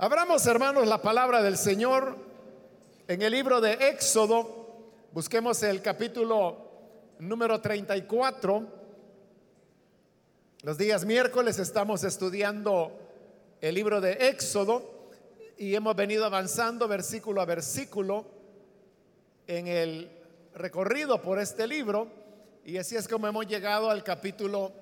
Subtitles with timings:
[0.00, 2.14] Abramos, hermanos, la palabra del Señor
[3.08, 4.84] en el libro de Éxodo.
[5.10, 6.56] Busquemos el capítulo
[7.18, 8.64] número 34.
[10.62, 12.96] Los días miércoles estamos estudiando
[13.60, 15.10] el libro de Éxodo
[15.56, 18.24] y hemos venido avanzando versículo a versículo
[19.48, 20.12] en el
[20.54, 22.06] recorrido por este libro.
[22.64, 24.72] Y así es como hemos llegado al capítulo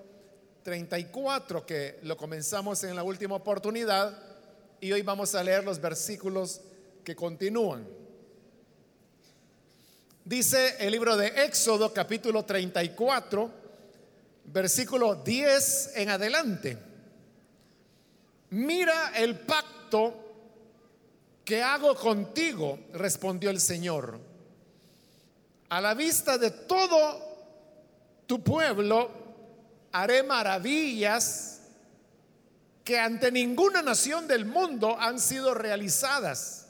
[0.63, 4.36] 34, que lo comenzamos en la última oportunidad
[4.81, 6.61] y hoy vamos a leer los versículos
[7.05, 7.87] que continúan.
[10.25, 13.51] Dice el libro de Éxodo capítulo 34,
[14.47, 16.79] versículo 10 en adelante.
[18.51, 20.25] Mira el pacto
[21.45, 24.19] que hago contigo, respondió el Señor.
[25.69, 27.23] A la vista de todo
[28.27, 29.11] tu pueblo
[29.93, 31.56] haré maravillas
[32.87, 36.69] que ante ninguna nación del mundo han sido realizadas.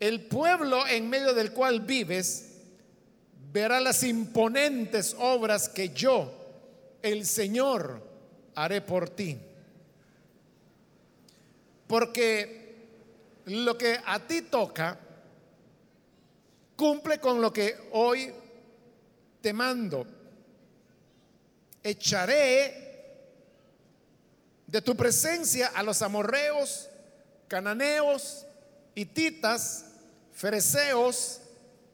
[0.00, 2.48] El pueblo en medio del cual vives
[3.52, 6.34] verá las imponentes obras que yo,
[7.00, 8.02] el Señor,
[8.56, 9.38] haré por ti.
[11.86, 12.74] Porque
[13.44, 14.98] lo que a ti toca
[16.74, 18.32] cumple con lo que hoy
[19.40, 20.04] te mando.
[21.84, 22.83] Echaré
[24.74, 26.88] de tu presencia a los amorreos,
[27.46, 28.44] cananeos,
[28.96, 29.84] hititas,
[30.32, 31.40] fereceos,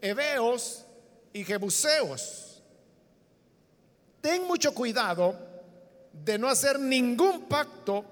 [0.00, 0.86] heveos
[1.30, 2.62] y jebuseos.
[4.22, 5.38] Ten mucho cuidado
[6.24, 8.02] de no hacer ningún pacto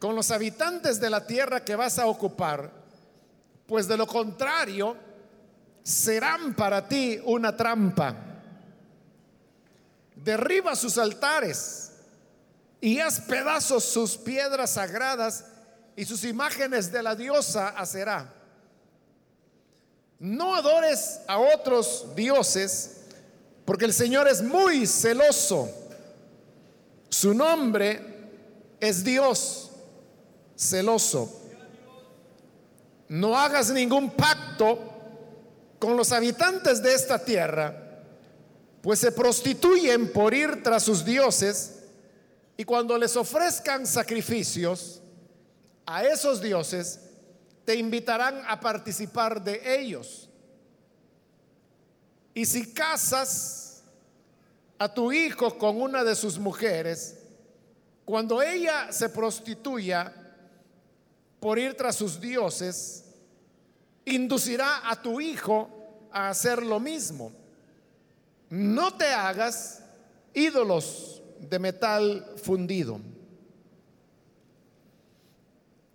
[0.00, 2.72] con los habitantes de la tierra que vas a ocupar,
[3.68, 4.96] pues de lo contrario
[5.84, 8.16] serán para ti una trampa.
[10.16, 11.91] Derriba sus altares
[12.82, 15.44] y haz pedazos sus piedras sagradas
[15.94, 18.34] y sus imágenes de la diosa Aserá.
[20.18, 23.02] No adores a otros dioses,
[23.64, 25.70] porque el Señor es muy celoso.
[27.08, 28.00] Su nombre
[28.80, 29.70] es Dios
[30.56, 31.40] celoso.
[33.08, 34.78] No hagas ningún pacto
[35.78, 38.02] con los habitantes de esta tierra,
[38.80, 41.81] pues se prostituyen por ir tras sus dioses
[42.62, 45.02] y cuando les ofrezcan sacrificios
[45.84, 47.00] a esos dioses,
[47.64, 50.30] te invitarán a participar de ellos.
[52.32, 53.82] Y si casas
[54.78, 57.18] a tu hijo con una de sus mujeres,
[58.04, 60.14] cuando ella se prostituya
[61.40, 63.06] por ir tras sus dioses,
[64.04, 65.68] inducirá a tu hijo
[66.12, 67.32] a hacer lo mismo.
[68.50, 69.82] No te hagas
[70.32, 73.00] ídolos de metal fundido.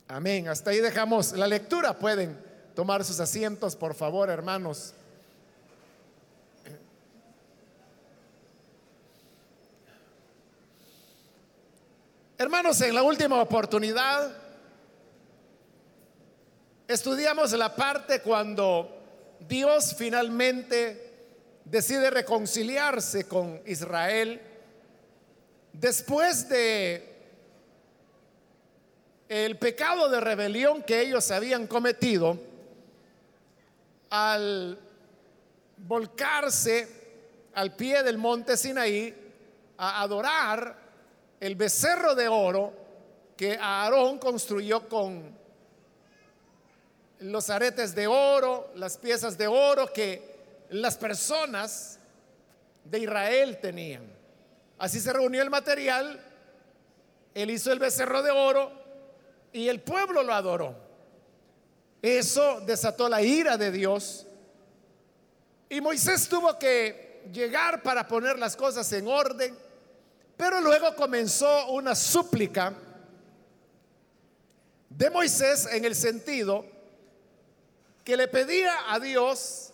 [0.08, 0.48] Amén.
[0.48, 1.98] Hasta ahí dejamos la lectura.
[1.98, 2.38] Pueden
[2.76, 4.94] tomar sus asientos, por favor, hermanos.
[12.38, 14.32] Hermanos, en la última oportunidad
[16.88, 18.96] estudiamos la parte cuando
[19.48, 21.08] Dios finalmente
[21.66, 24.40] decide reconciliarse con Israel
[25.80, 27.16] Después de
[29.30, 32.40] el pecado de rebelión que ellos habían cometido,
[34.10, 34.80] al
[35.78, 36.88] volcarse
[37.54, 39.14] al pie del monte Sinaí
[39.78, 40.76] a adorar
[41.40, 42.74] el becerro de oro
[43.36, 45.38] que Aarón construyó con
[47.20, 50.38] los aretes de oro, las piezas de oro que
[50.70, 52.00] las personas
[52.84, 54.17] de Israel tenían.
[54.78, 56.24] Así se reunió el material,
[57.34, 58.72] él hizo el becerro de oro
[59.52, 60.76] y el pueblo lo adoró.
[62.02, 64.28] Eso desató la ira de Dios
[65.70, 69.58] y Moisés tuvo que llegar para poner las cosas en orden,
[70.38, 72.74] pero luego comenzó una súplica
[74.90, 76.66] de Moisés en el sentido
[78.04, 79.74] que le pedía a Dios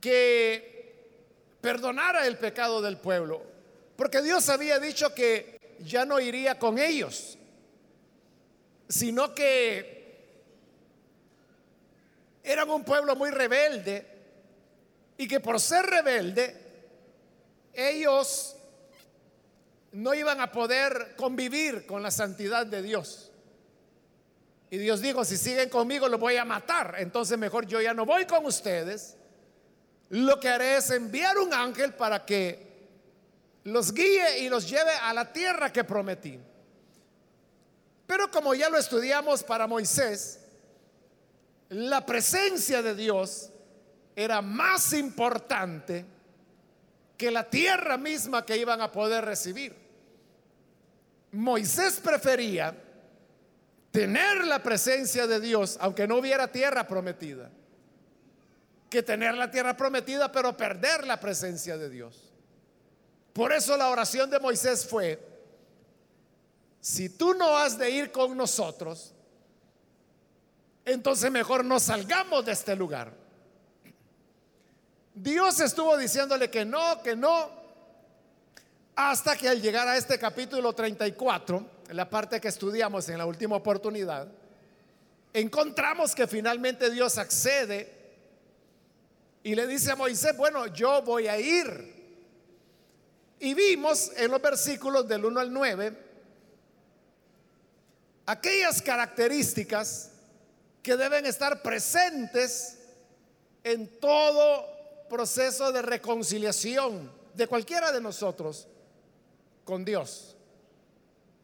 [0.00, 0.72] que
[1.60, 3.51] perdonara el pecado del pueblo.
[3.96, 7.38] Porque Dios había dicho que ya no iría con ellos,
[8.88, 10.02] sino que
[12.42, 14.06] eran un pueblo muy rebelde
[15.16, 16.56] y que por ser rebelde
[17.74, 18.56] ellos
[19.92, 23.30] no iban a poder convivir con la santidad de Dios.
[24.70, 28.06] Y Dios dijo, si siguen conmigo los voy a matar, entonces mejor yo ya no
[28.06, 29.16] voy con ustedes.
[30.08, 32.71] Lo que haré es enviar un ángel para que
[33.64, 36.38] los guíe y los lleve a la tierra que prometí.
[38.06, 40.40] Pero como ya lo estudiamos para Moisés,
[41.68, 43.50] la presencia de Dios
[44.14, 46.04] era más importante
[47.16, 49.74] que la tierra misma que iban a poder recibir.
[51.30, 52.76] Moisés prefería
[53.90, 57.50] tener la presencia de Dios, aunque no hubiera tierra prometida,
[58.90, 62.31] que tener la tierra prometida, pero perder la presencia de Dios.
[63.32, 65.18] Por eso la oración de Moisés fue,
[66.80, 69.14] si tú no has de ir con nosotros,
[70.84, 73.14] entonces mejor no salgamos de este lugar.
[75.14, 77.50] Dios estuvo diciéndole que no, que no,
[78.96, 83.56] hasta que al llegar a este capítulo 34, la parte que estudiamos en la última
[83.56, 84.28] oportunidad,
[85.32, 88.00] encontramos que finalmente Dios accede
[89.42, 91.91] y le dice a Moisés, bueno, yo voy a ir.
[93.44, 95.98] Y vimos en los versículos del 1 al 9
[98.24, 100.12] aquellas características
[100.80, 102.78] que deben estar presentes
[103.64, 104.64] en todo
[105.10, 108.68] proceso de reconciliación de cualquiera de nosotros
[109.64, 110.36] con Dios.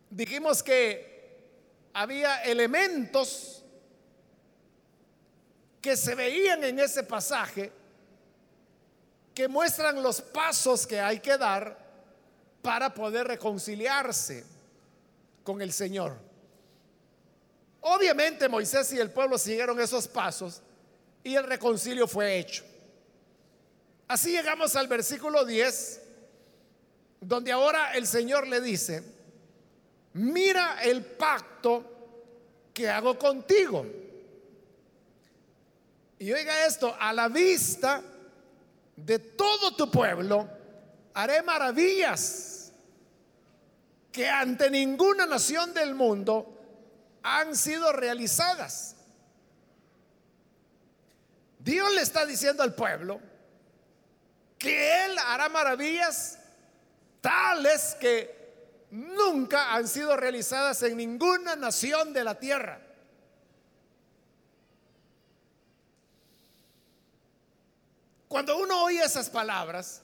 [0.08, 1.48] Dijimos que
[1.94, 3.64] había elementos
[5.82, 7.72] que se veían en ese pasaje
[9.34, 11.87] que muestran los pasos que hay que dar
[12.62, 14.44] para poder reconciliarse
[15.42, 16.16] con el Señor.
[17.80, 20.62] Obviamente Moisés y el pueblo siguieron esos pasos
[21.22, 22.64] y el reconcilio fue hecho.
[24.08, 26.02] Así llegamos al versículo 10,
[27.20, 29.02] donde ahora el Señor le dice,
[30.14, 31.84] mira el pacto
[32.72, 33.86] que hago contigo.
[36.18, 38.02] Y oiga esto, a la vista
[38.96, 40.48] de todo tu pueblo,
[41.14, 42.72] haré maravillas
[44.12, 46.58] que ante ninguna nación del mundo
[47.22, 48.96] han sido realizadas.
[51.58, 53.20] Dios le está diciendo al pueblo
[54.58, 56.38] que Él hará maravillas
[57.20, 62.80] tales que nunca han sido realizadas en ninguna nación de la tierra.
[68.28, 70.02] Cuando uno oye esas palabras,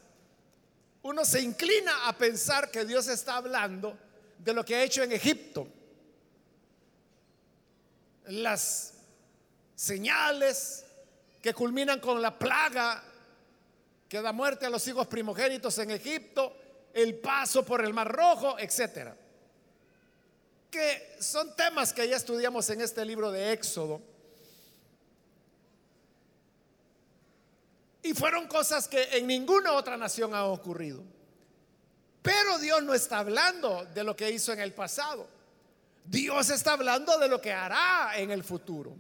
[1.04, 3.96] uno se inclina a pensar que Dios está hablando
[4.38, 5.68] de lo que ha hecho en Egipto
[8.26, 8.94] las
[9.74, 10.84] señales
[11.42, 13.02] que culminan con la plaga
[14.08, 16.56] que da muerte a los hijos primogénitos en Egipto,
[16.94, 19.14] el paso por el Mar Rojo, etcétera.
[20.70, 24.00] Que son temas que ya estudiamos en este libro de Éxodo.
[28.04, 31.02] Y fueron cosas que en ninguna otra nación han ocurrido.
[32.20, 35.26] Pero Dios no está hablando de lo que hizo en el pasado.
[36.04, 38.94] Dios está hablando de lo que hará en el futuro.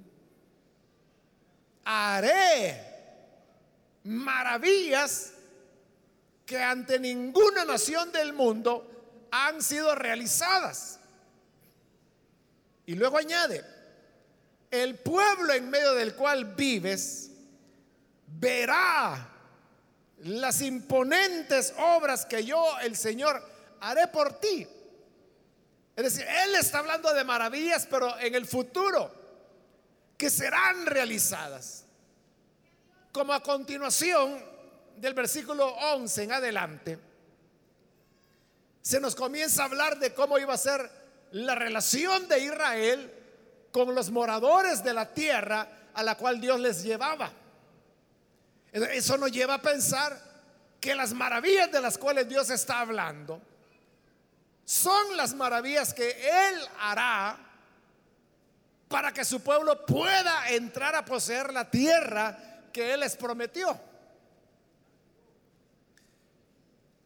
[1.84, 2.80] Haré
[4.04, 5.32] maravillas
[6.46, 10.98] que ante ninguna nación del mundo han sido realizadas.
[12.86, 13.62] Y luego añade,
[14.70, 17.32] el pueblo en medio del cual vives
[18.38, 19.28] verá
[20.18, 23.42] las imponentes obras que yo, el Señor,
[23.80, 24.66] haré por ti.
[25.96, 29.12] Es decir, Él está hablando de maravillas, pero en el futuro,
[30.16, 31.84] que serán realizadas.
[33.12, 34.42] Como a continuación
[34.96, 36.98] del versículo 11 en adelante,
[38.82, 40.90] se nos comienza a hablar de cómo iba a ser
[41.32, 43.12] la relación de Israel
[43.72, 47.32] con los moradores de la tierra a la cual Dios les llevaba.
[48.74, 50.20] Eso nos lleva a pensar
[50.80, 53.40] que las maravillas de las cuales Dios está hablando,
[54.64, 57.38] son las maravillas que Él hará
[58.88, 62.36] para que su pueblo pueda entrar a poseer la tierra
[62.72, 63.80] que Él les prometió.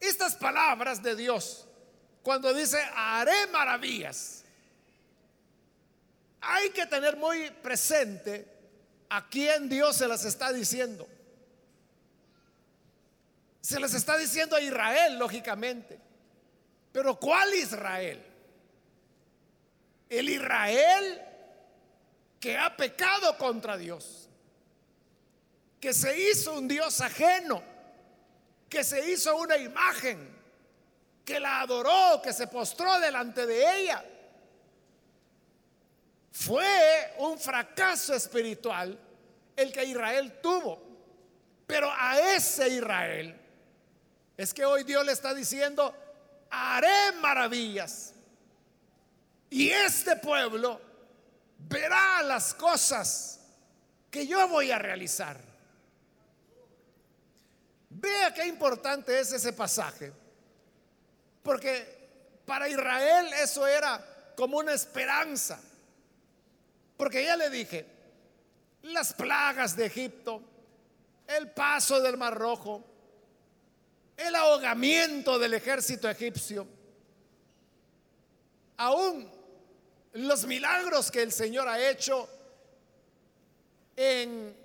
[0.00, 1.66] Estas palabras de Dios,
[2.22, 4.42] cuando dice, haré maravillas,
[6.40, 8.56] hay que tener muy presente
[9.10, 11.06] a quién Dios se las está diciendo.
[13.68, 16.00] Se les está diciendo a Israel, lógicamente.
[16.90, 18.24] Pero ¿cuál Israel?
[20.08, 21.22] El Israel
[22.40, 24.26] que ha pecado contra Dios,
[25.78, 27.62] que se hizo un Dios ajeno,
[28.70, 30.34] que se hizo una imagen,
[31.22, 34.02] que la adoró, que se postró delante de ella.
[36.32, 38.98] Fue un fracaso espiritual
[39.54, 40.82] el que Israel tuvo.
[41.66, 43.37] Pero a ese Israel
[44.38, 45.92] es que hoy Dios le está diciendo,
[46.48, 48.14] haré maravillas.
[49.50, 50.80] Y este pueblo
[51.68, 53.40] verá las cosas
[54.08, 55.40] que yo voy a realizar.
[57.90, 60.12] Vea qué importante es ese pasaje.
[61.42, 65.60] Porque para Israel eso era como una esperanza.
[66.96, 67.86] Porque ya le dije,
[68.82, 70.42] las plagas de Egipto,
[71.26, 72.87] el paso del Mar Rojo,
[74.18, 76.66] el ahogamiento del ejército egipcio,
[78.76, 79.30] aún
[80.12, 82.28] los milagros que el Señor ha hecho
[83.96, 84.56] en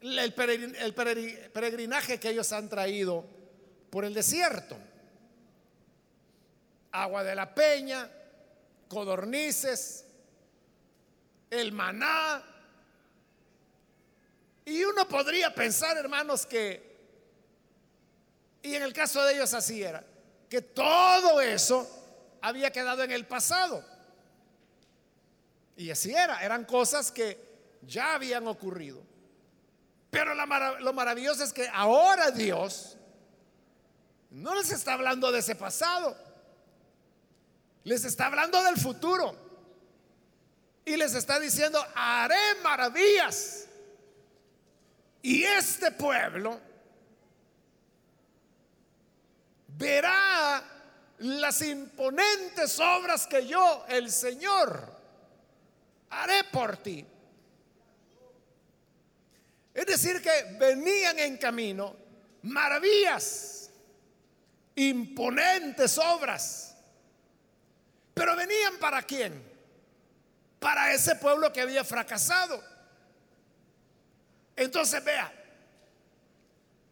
[0.00, 3.24] el peregrinaje que ellos han traído
[3.90, 4.76] por el desierto.
[6.90, 8.10] Agua de la peña,
[8.88, 10.04] codornices,
[11.50, 12.42] el maná.
[14.64, 16.87] Y uno podría pensar, hermanos, que,
[18.62, 20.04] y en el caso de ellos así era,
[20.48, 21.88] que todo eso
[22.40, 23.84] había quedado en el pasado.
[25.76, 27.38] Y así era, eran cosas que
[27.82, 29.00] ya habían ocurrido.
[30.10, 32.96] Pero lo maravilloso es que ahora Dios
[34.30, 36.16] no les está hablando de ese pasado,
[37.84, 39.46] les está hablando del futuro.
[40.84, 43.66] Y les está diciendo, haré maravillas.
[45.20, 46.58] Y este pueblo
[49.78, 50.62] verá
[51.18, 54.92] las imponentes obras que yo, el Señor,
[56.10, 57.06] haré por ti.
[59.72, 61.94] Es decir, que venían en camino
[62.42, 63.70] maravillas,
[64.74, 66.76] imponentes obras.
[68.14, 69.40] Pero venían para quién?
[70.58, 72.60] Para ese pueblo que había fracasado.
[74.56, 75.32] Entonces vea,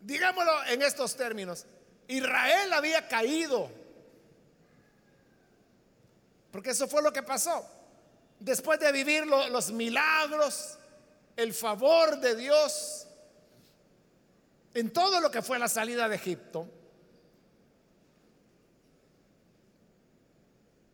[0.00, 1.66] digámoslo en estos términos,
[2.08, 3.70] Israel había caído.
[6.50, 7.66] Porque eso fue lo que pasó.
[8.38, 10.78] Después de vivir los milagros,
[11.36, 13.06] el favor de Dios
[14.76, 16.68] en todo lo que fue la salida de Egipto,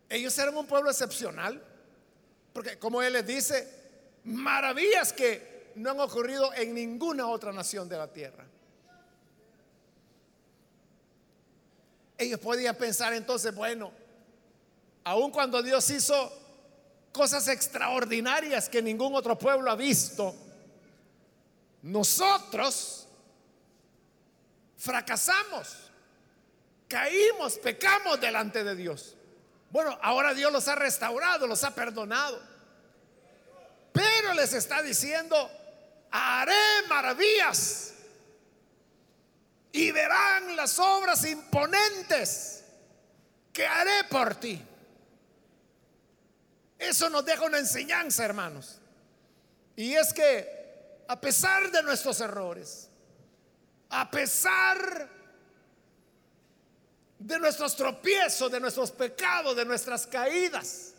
[0.07, 1.61] ellos eran un pueblo excepcional,
[2.53, 3.67] porque como él les dice,
[4.23, 8.45] maravillas que no han ocurrido en ninguna otra nación de la tierra.
[12.23, 13.91] Ellos podían pensar entonces, bueno,
[15.03, 16.31] aun cuando Dios hizo
[17.11, 20.35] cosas extraordinarias que ningún otro pueblo ha visto,
[21.83, 23.07] nosotros
[24.77, 25.91] fracasamos,
[26.87, 29.15] caímos, pecamos delante de Dios.
[29.69, 32.39] Bueno, ahora Dios los ha restaurado, los ha perdonado.
[33.91, 35.49] Pero les está diciendo,
[36.11, 37.92] haré maravillas
[39.75, 42.63] y verán las obras imponentes
[43.51, 44.63] que haré por ti.
[46.77, 48.79] Eso nos deja una enseñanza, hermanos.
[49.75, 52.87] Y es que a pesar de nuestros errores,
[53.89, 55.09] a pesar
[57.17, 60.93] de nuestros tropiezos, de nuestros pecados, de nuestras caídas,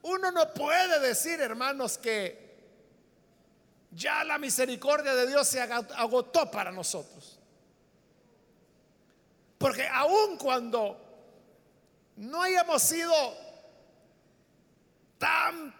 [0.00, 2.58] uno no puede decir, hermanos, que
[3.90, 7.39] ya la misericordia de Dios se agotó para nosotros.
[9.60, 10.96] Porque aun cuando
[12.16, 13.12] no hayamos sido
[15.18, 15.74] tan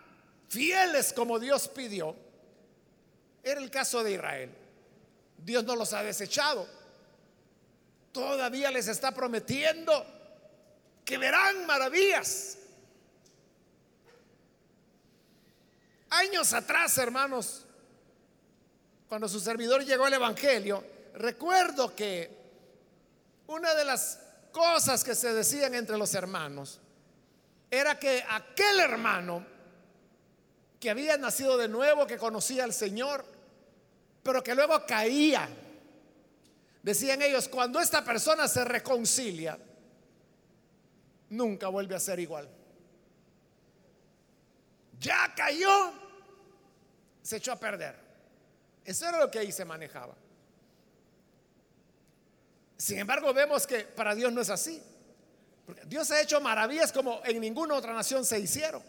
[0.51, 2.15] fieles como Dios pidió,
[3.43, 4.55] era el caso de Israel.
[5.39, 6.69] Dios no los ha desechado.
[8.13, 10.05] Todavía les está prometiendo
[11.03, 12.59] que verán maravillas.
[16.11, 17.65] Años atrás, hermanos,
[19.09, 20.85] cuando su servidor llegó al Evangelio,
[21.15, 22.39] recuerdo que
[23.50, 24.21] una de las
[24.52, 26.80] cosas que se decían entre los hermanos
[27.69, 29.45] era que aquel hermano
[30.78, 33.25] que había nacido de nuevo, que conocía al Señor,
[34.23, 35.49] pero que luego caía,
[36.83, 39.59] decían ellos, cuando esta persona se reconcilia,
[41.30, 42.49] nunca vuelve a ser igual.
[45.00, 45.92] Ya cayó,
[47.21, 47.97] se echó a perder.
[48.85, 50.14] Eso era lo que ahí se manejaba.
[52.81, 54.83] Sin embargo, vemos que para Dios no es así.
[55.85, 58.83] Dios ha hecho maravillas como en ninguna otra nación se hicieron.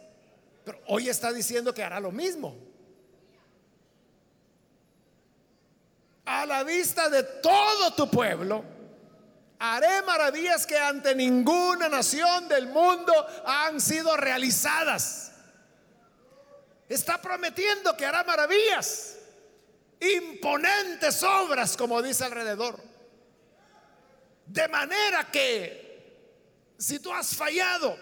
[0.64, 2.56] Pero hoy está diciendo que hará lo mismo.
[6.24, 8.64] A la vista de todo tu pueblo,
[9.60, 13.14] haré maravillas que ante ninguna nación del mundo
[13.46, 15.34] han sido realizadas.
[16.88, 19.18] Está prometiendo que hará maravillas,
[20.00, 22.91] imponentes obras, como dice alrededor.
[24.46, 27.98] De manera que si tú has fallado,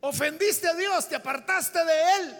[0.00, 2.36] ofendiste a Dios, te apartaste de Él.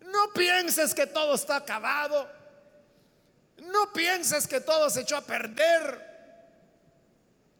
[0.00, 2.30] No pienses que todo está acabado.
[3.58, 6.06] No pienses que todo se echó a perder.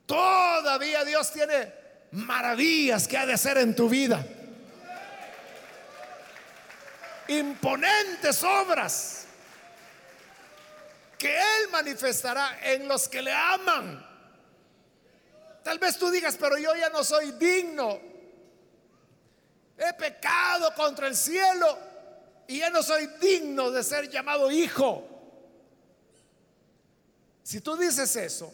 [0.06, 1.72] Todavía Dios tiene
[2.12, 4.24] maravillas que ha de hacer en tu vida.
[7.28, 9.25] Imponentes obras
[11.76, 14.04] manifestará en los que le aman.
[15.62, 18.00] Tal vez tú digas, pero yo ya no soy digno.
[19.76, 21.78] He pecado contra el cielo
[22.46, 25.06] y ya no soy digno de ser llamado hijo.
[27.42, 28.52] Si tú dices eso,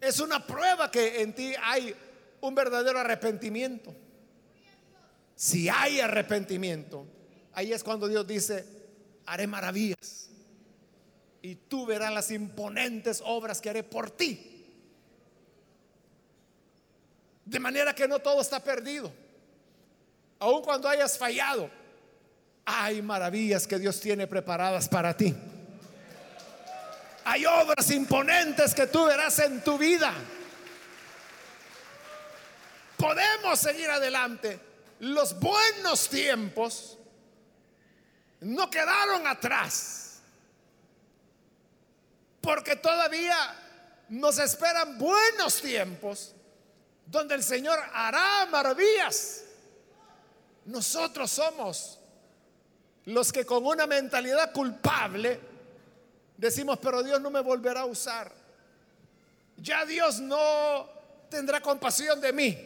[0.00, 1.94] es una prueba que en ti hay
[2.40, 3.94] un verdadero arrepentimiento.
[5.34, 7.06] Si hay arrepentimiento,
[7.52, 8.64] ahí es cuando Dios dice,
[9.26, 10.28] haré maravillas.
[11.42, 14.66] Y tú verás las imponentes obras que haré por ti.
[17.44, 19.12] De manera que no todo está perdido.
[20.40, 21.70] Aun cuando hayas fallado,
[22.64, 25.34] hay maravillas que Dios tiene preparadas para ti.
[27.24, 30.12] Hay obras imponentes que tú verás en tu vida.
[32.96, 34.58] Podemos seguir adelante.
[35.00, 36.98] Los buenos tiempos
[38.40, 40.07] no quedaron atrás.
[42.48, 43.36] Porque todavía
[44.08, 46.34] nos esperan buenos tiempos
[47.04, 49.42] donde el Señor hará maravillas.
[50.64, 51.98] Nosotros somos
[53.04, 55.38] los que con una mentalidad culpable
[56.38, 58.32] Decimos, pero Dios no me volverá a usar.
[59.58, 60.88] Ya Dios no
[61.28, 62.56] tendrá compasión de mí.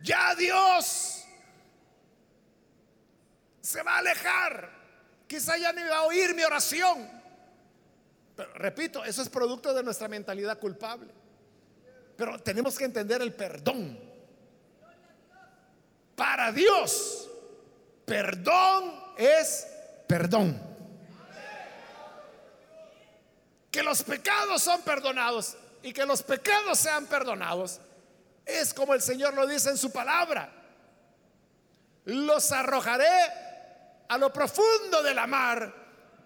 [0.00, 1.24] Ya Dios
[3.62, 4.70] se va a alejar.
[5.26, 7.19] Quizá ya ni va a oír mi oración.
[8.54, 11.12] Repito, eso es producto de nuestra mentalidad culpable.
[12.16, 13.98] Pero tenemos que entender el perdón.
[16.14, 17.30] Para Dios,
[18.04, 19.66] perdón es
[20.06, 20.70] perdón
[23.70, 27.80] que los pecados son perdonados y que los pecados sean perdonados,
[28.44, 30.52] es como el Señor lo dice en su palabra.
[32.04, 33.06] Los arrojaré
[34.08, 35.79] a lo profundo de la mar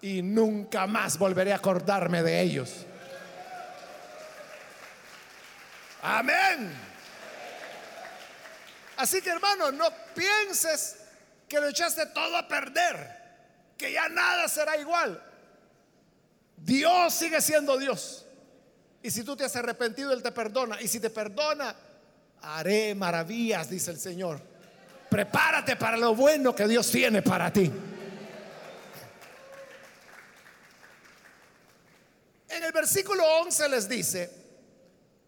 [0.05, 2.85] y nunca más volveré a acordarme de ellos.
[6.03, 6.71] Amén.
[8.97, 10.97] Así que hermano, no pienses
[11.49, 12.95] que lo echaste todo a perder,
[13.75, 15.19] que ya nada será igual.
[16.55, 18.27] Dios sigue siendo Dios.
[19.01, 20.79] Y si tú te has arrepentido, Él te perdona.
[20.83, 21.75] Y si te perdona,
[22.43, 24.39] haré maravillas, dice el Señor.
[25.09, 27.71] Prepárate para lo bueno que Dios tiene para ti.
[32.55, 34.31] En el versículo 11 les dice,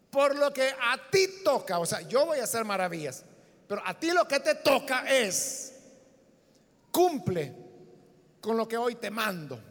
[0.10, 3.26] por lo que a ti toca, o sea, yo voy a hacer maravillas,
[3.68, 5.74] pero a ti lo que te toca es,
[6.90, 7.54] cumple
[8.40, 9.62] con lo que hoy te mando.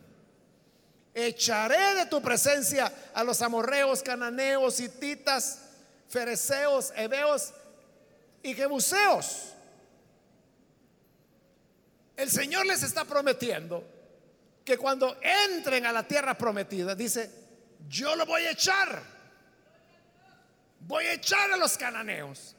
[1.15, 5.61] Echaré de tu presencia a los amorreos, cananeos, hititas,
[6.09, 7.55] fereceos, heveos
[8.43, 9.55] y jebuseos.
[12.17, 13.83] El Señor les está prometiendo
[14.63, 17.46] que cuando entren a la tierra prometida, dice,
[17.89, 19.03] yo lo voy a echar.
[20.81, 22.55] Voy a echar a los cananeos.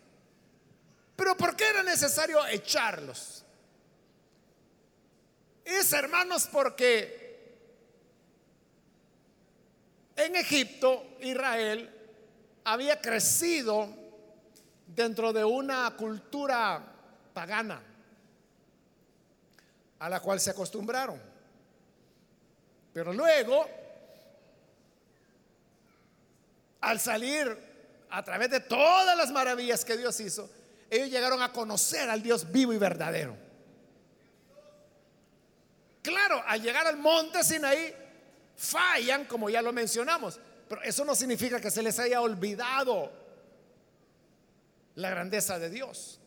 [1.16, 3.44] Pero ¿por qué era necesario echarlos?
[5.66, 7.28] Es, hermanos, porque
[10.16, 11.94] en Egipto, Israel
[12.64, 13.90] había crecido
[14.88, 16.82] dentro de una cultura
[17.34, 17.82] pagana
[20.00, 21.22] a la cual se acostumbraron.
[22.94, 23.68] Pero luego,
[26.88, 27.56] al salir
[28.10, 30.50] a través de todas las maravillas que Dios hizo,
[30.90, 33.36] ellos llegaron a conocer al Dios vivo y verdadero.
[36.02, 37.94] Claro, al llegar al monte Sinaí,
[38.56, 43.12] fallan, como ya lo mencionamos, pero eso no significa que se les haya olvidado
[44.96, 46.20] la grandeza de Dios.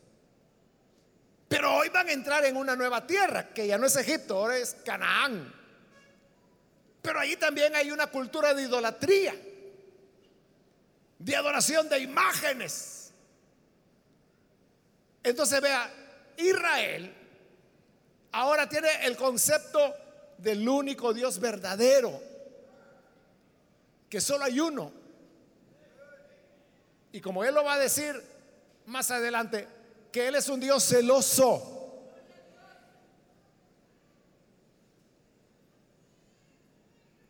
[1.48, 4.58] Pero hoy van a entrar en una nueva tierra, que ya no es Egipto, ahora
[4.58, 5.52] es Canaán.
[7.02, 9.34] Pero ahí también hay una cultura de idolatría,
[11.20, 13.12] de adoración de imágenes.
[15.22, 15.92] Entonces vea,
[16.38, 17.14] Israel
[18.32, 19.94] ahora tiene el concepto
[20.38, 22.18] del único Dios verdadero,
[24.08, 24.92] que solo hay uno.
[27.12, 28.18] Y como Él lo va a decir
[28.86, 29.68] más adelante,
[30.10, 31.76] que Él es un Dios celoso.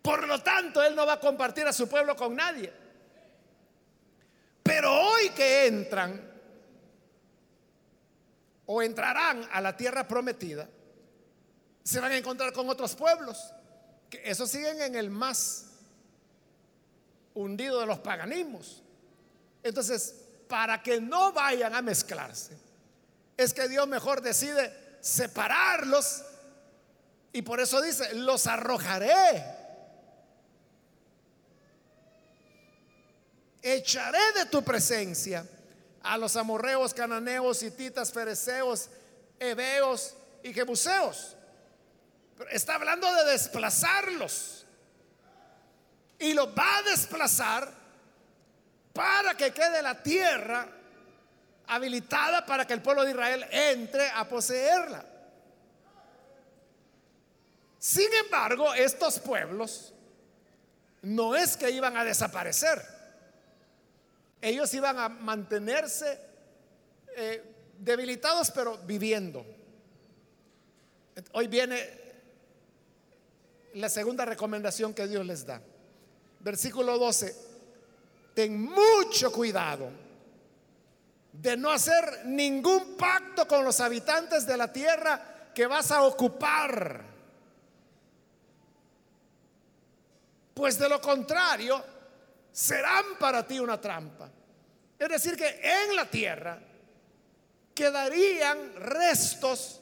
[0.00, 2.79] Por lo tanto, Él no va a compartir a su pueblo con nadie.
[4.70, 6.30] Pero hoy que entran
[8.66, 10.68] o entrarán a la tierra prometida,
[11.82, 13.52] se van a encontrar con otros pueblos,
[14.08, 15.72] que esos siguen en el más
[17.34, 18.80] hundido de los paganismos.
[19.64, 20.14] Entonces,
[20.46, 22.56] para que no vayan a mezclarse,
[23.36, 26.22] es que Dios mejor decide separarlos
[27.32, 29.59] y por eso dice, los arrojaré.
[33.62, 35.46] Echaré de tu presencia
[36.02, 38.88] a los amorreos, cananeos, hititas, fereceos,
[39.38, 41.36] heveos y jebuseos.
[42.50, 44.64] está hablando de desplazarlos.
[46.18, 47.72] Y los va a desplazar
[48.92, 50.68] para que quede la tierra
[51.66, 55.04] habilitada para que el pueblo de Israel entre a poseerla.
[57.78, 59.94] Sin embargo, estos pueblos
[61.02, 62.99] no es que iban a desaparecer.
[64.40, 66.18] Ellos iban a mantenerse
[67.16, 67.42] eh,
[67.78, 69.44] debilitados, pero viviendo.
[71.32, 72.00] Hoy viene
[73.74, 75.60] la segunda recomendación que Dios les da.
[76.40, 77.50] Versículo 12.
[78.34, 79.90] Ten mucho cuidado
[81.32, 87.10] de no hacer ningún pacto con los habitantes de la tierra que vas a ocupar
[90.54, 91.82] pues de lo contrario
[92.52, 94.30] serán para ti una trampa.
[94.98, 96.58] Es decir, que en la tierra
[97.74, 99.80] quedarían restos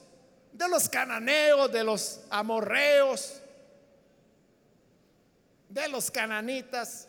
[0.52, 3.40] de los cananeos, de los amorreos,
[5.68, 7.09] de los cananitas.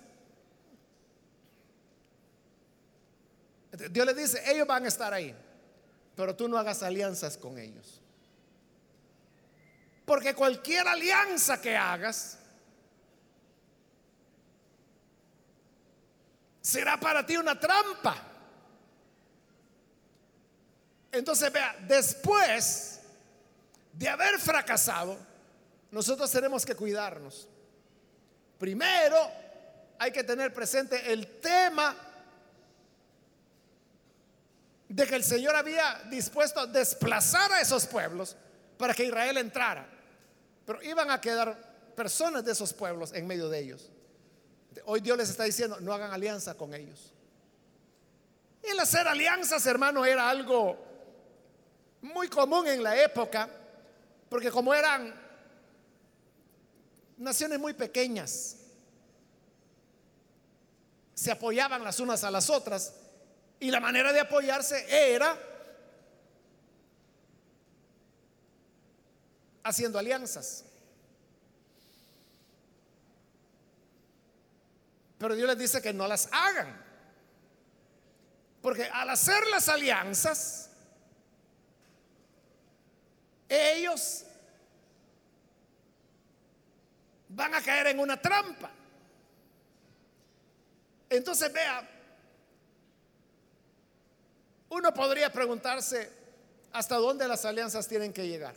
[3.91, 5.35] Dios le dice, ellos van a estar ahí,
[6.15, 8.01] pero tú no hagas alianzas con ellos.
[10.05, 12.38] Porque cualquier alianza que hagas
[16.61, 18.15] será para ti una trampa.
[21.11, 22.99] Entonces, vea, después
[23.93, 25.17] de haber fracasado,
[25.91, 27.47] nosotros tenemos que cuidarnos.
[28.57, 29.31] Primero,
[29.97, 31.95] hay que tener presente el tema
[34.87, 38.35] de que el Señor había dispuesto a desplazar a esos pueblos
[38.77, 39.87] para que Israel entrara.
[40.65, 41.57] Pero iban a quedar
[41.95, 43.91] personas de esos pueblos en medio de ellos.
[44.85, 47.13] Hoy Dios les está diciendo, no hagan alianza con ellos.
[48.61, 50.77] El hacer alianzas, hermano, era algo
[52.01, 53.49] muy común en la época,
[54.29, 55.13] porque como eran
[57.17, 58.57] naciones muy pequeñas,
[61.13, 62.93] se apoyaban las unas a las otras,
[63.59, 65.37] y la manera de apoyarse era
[69.63, 70.63] haciendo alianzas.
[75.19, 76.81] Pero Dios les dice que no las hagan.
[78.61, 80.69] Porque al hacer las alianzas,
[83.49, 84.25] ellos
[87.27, 88.71] van a caer en una trampa.
[91.09, 91.87] Entonces vea,
[94.69, 96.11] uno podría preguntarse
[96.71, 98.55] hasta dónde las alianzas tienen que llegar.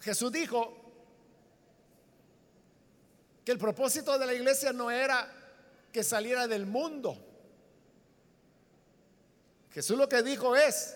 [0.00, 0.83] Jesús dijo,
[3.44, 5.28] que el propósito de la iglesia no era
[5.92, 7.16] que saliera del mundo.
[9.70, 10.94] Jesús lo que dijo es,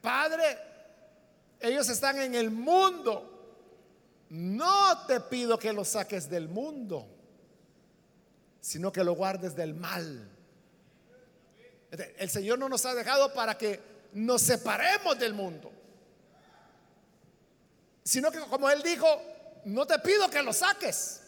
[0.00, 0.58] Padre,
[1.60, 3.28] ellos están en el mundo.
[4.30, 7.06] No te pido que los saques del mundo,
[8.60, 10.28] sino que lo guardes del mal.
[11.90, 13.80] El Señor no nos ha dejado para que
[14.14, 15.70] nos separemos del mundo,
[18.02, 19.06] sino que como Él dijo,
[19.64, 21.20] no te pido que lo saques.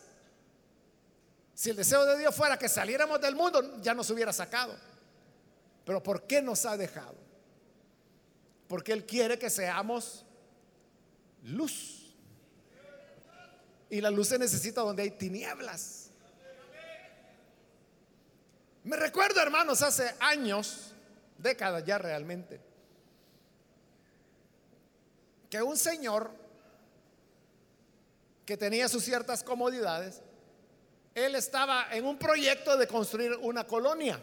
[1.54, 4.74] Si el deseo de Dios fuera que saliéramos del mundo, ya nos hubiera sacado.
[5.84, 7.16] Pero ¿por qué nos ha dejado?
[8.66, 10.24] Porque Él quiere que seamos
[11.44, 12.14] luz.
[13.90, 16.10] Y la luz se necesita donde hay tinieblas.
[18.82, 20.92] Me recuerdo, hermanos, hace años,
[21.38, 22.60] décadas ya realmente,
[25.48, 26.43] que un señor
[28.44, 30.22] que tenía sus ciertas comodidades,
[31.14, 34.22] él estaba en un proyecto de construir una colonia,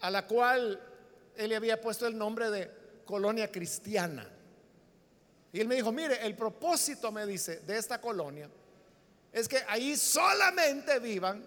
[0.00, 0.80] a la cual
[1.36, 2.70] él le había puesto el nombre de
[3.04, 4.28] colonia cristiana.
[5.52, 8.48] Y él me dijo, mire, el propósito, me dice, de esta colonia
[9.32, 11.44] es que ahí solamente vivan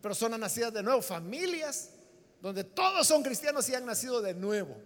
[0.00, 1.90] personas nacidas de nuevo, familias
[2.40, 4.76] donde todos son cristianos y han nacido de nuevo.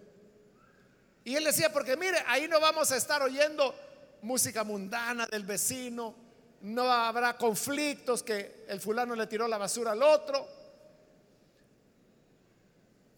[1.23, 3.75] Y él decía, porque mire, ahí no vamos a estar oyendo
[4.21, 6.15] música mundana del vecino,
[6.61, 10.47] no habrá conflictos que el fulano le tiró la basura al otro.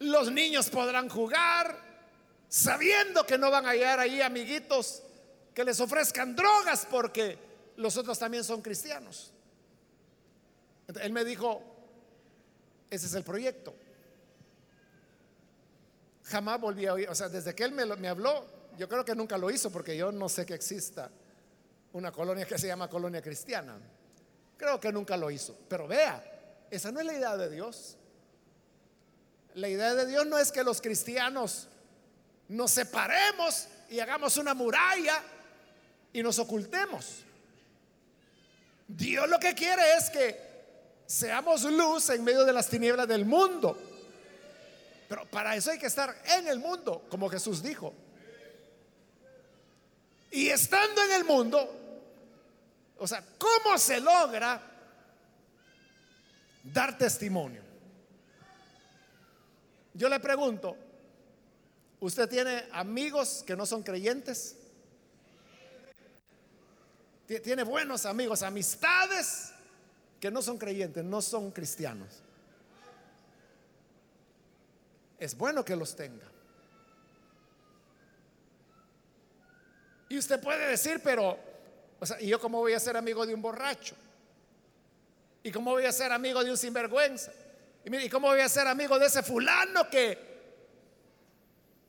[0.00, 1.76] Los niños podrán jugar
[2.48, 5.02] sabiendo que no van a hallar ahí amiguitos
[5.54, 7.38] que les ofrezcan drogas porque
[7.76, 9.32] los otros también son cristianos.
[11.00, 11.62] Él me dijo,
[12.90, 13.74] ese es el proyecto.
[16.32, 18.46] Jamás volví a oír, o sea, desde que él me, me habló,
[18.78, 21.10] yo creo que nunca lo hizo porque yo no sé que exista
[21.92, 23.78] una colonia que se llama colonia cristiana.
[24.56, 25.54] Creo que nunca lo hizo.
[25.68, 26.24] Pero vea,
[26.70, 27.98] esa no es la idea de Dios.
[29.56, 31.68] La idea de Dios no es que los cristianos
[32.48, 35.22] nos separemos y hagamos una muralla
[36.14, 37.24] y nos ocultemos.
[38.88, 40.40] Dios lo que quiere es que
[41.04, 43.76] seamos luz en medio de las tinieblas del mundo.
[45.12, 47.92] Pero para eso hay que estar en el mundo, como Jesús dijo.
[50.30, 51.70] Y estando en el mundo,
[52.96, 54.58] o sea, ¿cómo se logra
[56.64, 57.60] dar testimonio?
[59.92, 60.78] Yo le pregunto,
[62.00, 64.56] ¿usted tiene amigos que no son creyentes?
[67.26, 69.52] ¿Tiene buenos amigos, amistades
[70.18, 72.22] que no son creyentes, no son cristianos?
[75.22, 76.26] Es bueno que los tenga.
[80.08, 81.38] Y usted puede decir, pero
[82.00, 83.94] o sea, ¿y yo cómo voy a ser amigo de un borracho?
[85.44, 87.30] ¿Y cómo voy a ser amigo de un sinvergüenza?
[87.84, 90.18] ¿Y, cómo voy a ser amigo de ese fulano que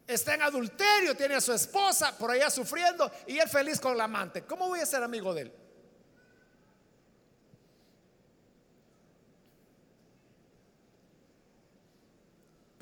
[0.05, 4.03] está en adulterio, tiene a su esposa por allá sufriendo y él feliz con la
[4.03, 4.43] amante?
[4.43, 5.53] ¿Cómo voy a ser amigo de él?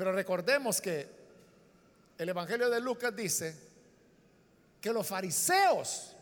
[0.02, 1.08] Pero recordemos que
[2.18, 3.56] el Evangelio de Lucas dice
[4.82, 6.16] que los fariseos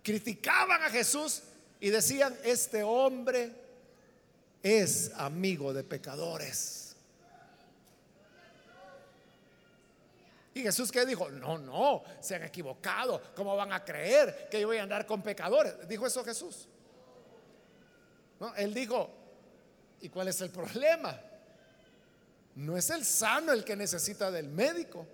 [0.00, 1.42] criticaban a Jesús
[1.80, 3.52] y decían, este hombre
[4.62, 6.94] es amigo de pecadores.
[10.54, 14.68] Y Jesús que dijo, no, no, se han equivocado, ¿cómo van a creer que yo
[14.68, 15.88] voy a andar con pecadores?
[15.88, 16.68] Dijo eso Jesús.
[18.38, 19.10] No, él dijo,
[20.00, 21.20] ¿y cuál es el problema?
[22.60, 25.06] No es el sano el que necesita del médico,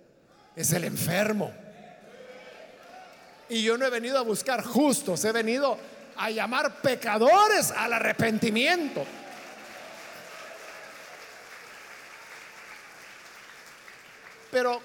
[0.53, 1.53] es el enfermo.
[3.47, 5.79] Y yo no he venido a buscar justos, he venido
[6.17, 9.05] a llamar pecadores al arrepentimiento.
[14.51, 14.81] Pero,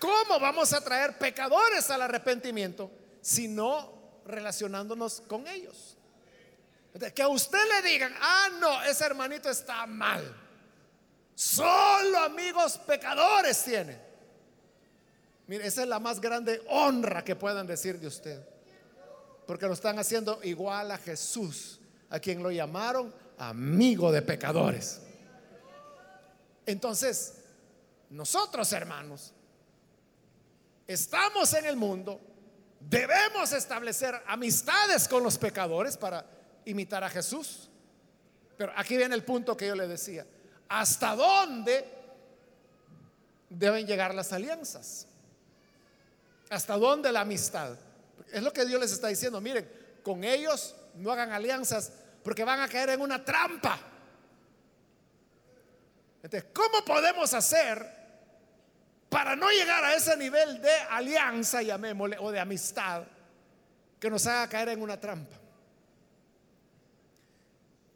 [0.00, 2.90] ¿cómo vamos a traer pecadores al arrepentimiento
[3.20, 5.98] si no relacionándonos con ellos?
[7.14, 10.47] Que a usted le digan, ah, no, ese hermanito está mal.
[11.38, 13.96] Solo amigos pecadores tiene.
[15.46, 18.44] Mire, esa es la más grande honra que puedan decir de usted.
[19.46, 21.78] Porque lo están haciendo igual a Jesús,
[22.10, 25.00] a quien lo llamaron amigo de pecadores.
[26.66, 27.34] Entonces,
[28.10, 29.32] nosotros hermanos,
[30.88, 32.20] estamos en el mundo,
[32.80, 36.26] debemos establecer amistades con los pecadores para
[36.64, 37.70] imitar a Jesús.
[38.56, 40.26] Pero aquí viene el punto que yo le decía.
[40.68, 41.88] ¿Hasta dónde
[43.48, 45.06] deben llegar las alianzas?
[46.50, 47.76] ¿Hasta dónde la amistad?
[48.32, 49.40] Es lo que Dios les está diciendo.
[49.40, 49.68] Miren,
[50.02, 53.78] con ellos no hagan alianzas porque van a caer en una trampa.
[56.22, 57.96] Entonces, ¿cómo podemos hacer
[59.08, 63.04] para no llegar a ese nivel de alianza, llamémosle, o de amistad,
[63.98, 65.36] que nos haga caer en una trampa?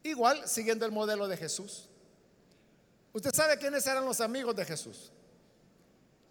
[0.03, 1.89] Igual, siguiendo el modelo de Jesús.
[3.13, 5.11] ¿Usted sabe quiénes eran los amigos de Jesús?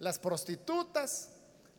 [0.01, 1.29] Las prostitutas,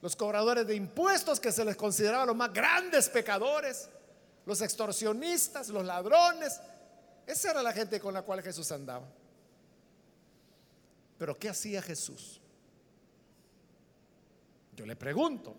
[0.02, 3.90] los cobradores de impuestos que se les consideraba los más grandes pecadores,
[4.46, 6.60] los extorsionistas, los ladrones.
[7.28, 9.06] Esa era la gente con la cual Jesús andaba.
[11.18, 12.40] Pero ¿qué hacía Jesús?
[14.76, 15.54] Yo le pregunto,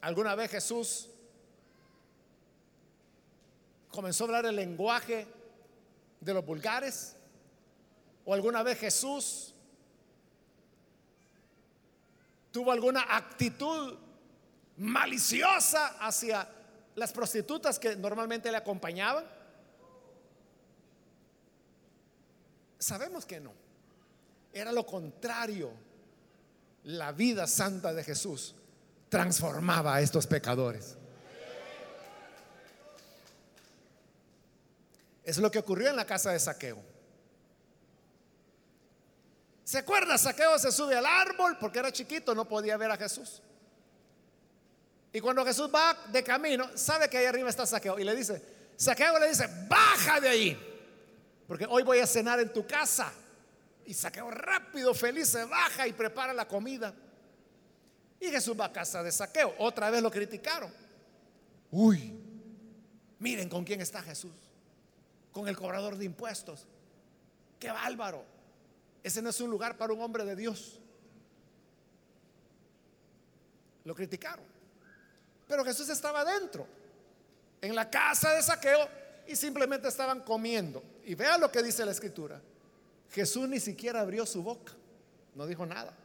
[0.00, 1.08] ¿alguna vez Jesús
[3.88, 5.37] comenzó a hablar el lenguaje
[6.20, 7.16] de los vulgares?
[8.24, 9.54] ¿O alguna vez Jesús
[12.52, 13.96] tuvo alguna actitud
[14.76, 16.46] maliciosa hacia
[16.94, 19.24] las prostitutas que normalmente le acompañaban?
[22.78, 23.52] Sabemos que no.
[24.52, 25.72] Era lo contrario.
[26.84, 28.54] La vida santa de Jesús
[29.08, 30.97] transformaba a estos pecadores.
[35.28, 36.82] Es lo que ocurrió en la casa de Saqueo.
[39.62, 40.16] ¿Se acuerda?
[40.16, 43.42] Saqueo se sube al árbol porque era chiquito, no podía ver a Jesús.
[45.12, 48.42] Y cuando Jesús va de camino, sabe que ahí arriba está Saqueo y le dice,
[48.74, 50.82] Saqueo le dice, baja de ahí,
[51.46, 53.12] porque hoy voy a cenar en tu casa.
[53.84, 56.94] Y Saqueo rápido, feliz, se baja y prepara la comida.
[58.18, 59.56] Y Jesús va a casa de Saqueo.
[59.58, 60.72] Otra vez lo criticaron.
[61.70, 62.18] Uy,
[63.18, 64.47] miren con quién está Jesús.
[65.38, 66.66] Con el cobrador de impuestos.
[67.60, 68.24] Qué bárbaro.
[69.04, 70.80] Ese no es un lugar para un hombre de Dios.
[73.84, 74.44] Lo criticaron.
[75.46, 76.66] Pero Jesús estaba dentro,
[77.60, 78.88] en la casa de saqueo,
[79.28, 80.82] y simplemente estaban comiendo.
[81.04, 82.42] Y vean lo que dice la escritura.
[83.08, 84.72] Jesús ni siquiera abrió su boca,
[85.36, 85.96] no dijo nada.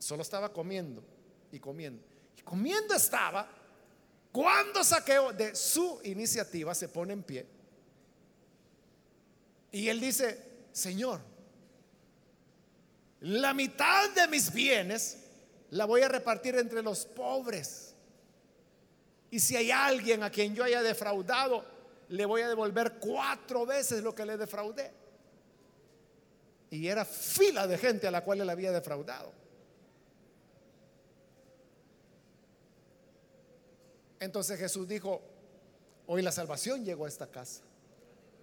[0.00, 1.04] Solo estaba comiendo
[1.52, 2.02] y comiendo.
[2.36, 3.48] Y comiendo estaba
[4.32, 7.61] cuando saqueo de su iniciativa se pone en pie.
[9.72, 10.38] Y él dice,
[10.70, 11.20] Señor,
[13.20, 15.18] la mitad de mis bienes
[15.70, 17.94] la voy a repartir entre los pobres.
[19.30, 21.64] Y si hay alguien a quien yo haya defraudado,
[22.08, 24.92] le voy a devolver cuatro veces lo que le defraudé.
[26.70, 29.32] Y era fila de gente a la cual él había defraudado.
[34.20, 35.22] Entonces Jesús dijo,
[36.06, 37.62] hoy la salvación llegó a esta casa,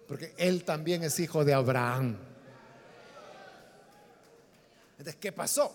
[0.10, 2.18] porque él también es hijo de Abraham.
[4.94, 5.72] Entonces, ¿qué pasó?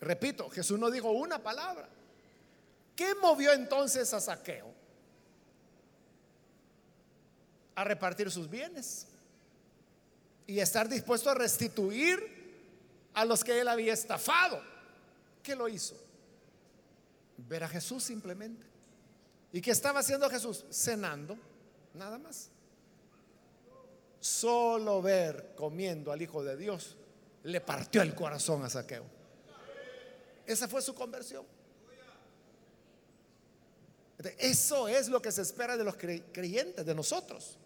[0.00, 1.88] Repito, Jesús no dijo una palabra.
[2.94, 4.72] ¿Qué movió entonces a Saqueo?
[7.74, 9.08] A repartir sus bienes
[10.46, 12.20] y estar dispuesto a restituir
[13.14, 14.62] a los que él había estafado.
[15.42, 15.96] ¿Qué lo hizo?
[17.36, 18.64] Ver a Jesús simplemente.
[19.52, 20.64] ¿Y qué estaba haciendo Jesús?
[20.70, 21.36] Cenando,
[21.94, 22.50] nada más.
[24.20, 26.96] Solo ver comiendo al Hijo de Dios
[27.44, 29.04] le partió el corazón a Saqueo.
[30.46, 31.44] Esa fue su conversión.
[34.38, 37.56] Eso es lo que se espera de los creyentes, de nosotros.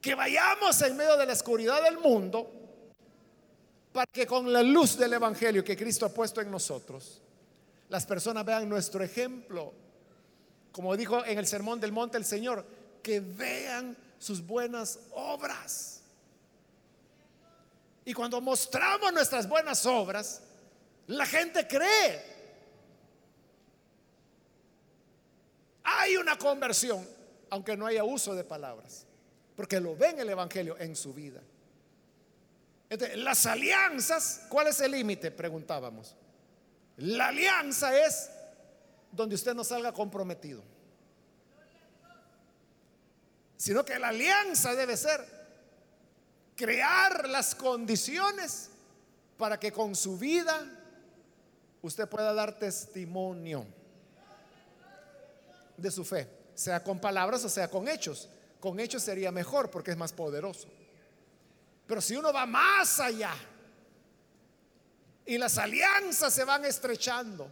[0.00, 2.50] Que vayamos en medio de la oscuridad del mundo
[3.92, 7.22] para que con la luz del Evangelio que Cristo ha puesto en nosotros,
[7.88, 9.72] las personas vean nuestro ejemplo.
[10.72, 12.66] Como dijo en el Sermón del Monte el Señor,
[13.00, 16.00] que vean sus buenas obras.
[18.06, 20.40] Y cuando mostramos nuestras buenas obras,
[21.08, 22.22] la gente cree.
[25.82, 27.06] Hay una conversión,
[27.50, 29.04] aunque no haya uso de palabras,
[29.54, 31.42] porque lo ven el Evangelio en su vida.
[33.16, 35.32] las alianzas, ¿cuál es el límite?
[35.32, 36.16] Preguntábamos.
[36.96, 38.30] La alianza es
[39.12, 40.62] donde usted no salga comprometido,
[43.56, 45.24] sino que la alianza debe ser
[46.56, 48.70] crear las condiciones
[49.36, 50.64] para que con su vida
[51.82, 53.66] usted pueda dar testimonio
[55.76, 58.28] de su fe, sea con palabras o sea con hechos.
[58.60, 60.68] Con hechos sería mejor porque es más poderoso.
[61.86, 63.34] Pero si uno va más allá
[65.26, 67.50] y las alianzas se van estrechando,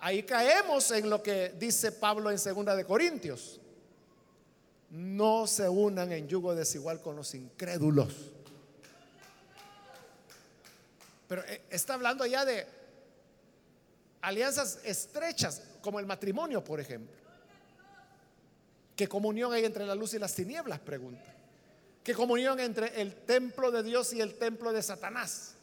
[0.00, 3.60] ahí caemos en lo que dice Pablo en segunda de Corintios.
[4.94, 8.14] No se unan en yugo desigual con los incrédulos.
[11.26, 12.64] Pero eh, está hablando ya de
[14.20, 17.12] alianzas estrechas, como el matrimonio, por ejemplo.
[18.94, 20.78] ¿Qué comunión hay entre la luz y las tinieblas?
[20.78, 21.34] Pregunta.
[22.04, 25.54] ¿Qué comunión entre el templo de Dios y el templo de Satanás?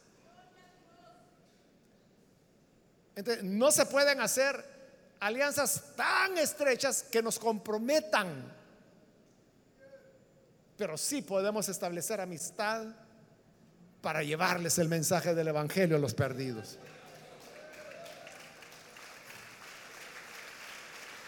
[3.16, 4.62] Entonces, no se pueden hacer
[5.20, 8.60] alianzas tan estrechas que nos comprometan,
[10.82, 12.84] pero sí podemos establecer amistad
[14.00, 16.76] para llevarles el mensaje del Evangelio a los perdidos.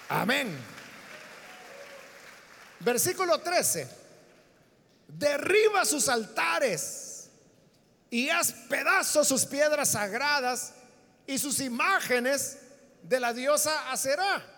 [0.09, 0.59] Amén.
[2.81, 3.89] Versículo 13.
[5.07, 7.31] Derriba sus altares
[8.11, 10.73] y haz pedazos sus piedras sagradas
[11.29, 12.59] y sus imágenes
[13.05, 14.54] de la diosa Aserá.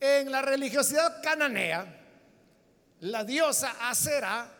[0.00, 1.86] En la religiosidad cananea,
[3.00, 4.50] la diosa Aserá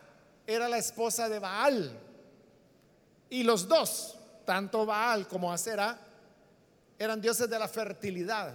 [0.47, 1.99] era la esposa de Baal.
[3.31, 5.99] Y los dos, tanto Baal como Aserá,
[6.99, 8.53] eran dioses de la fertilidad.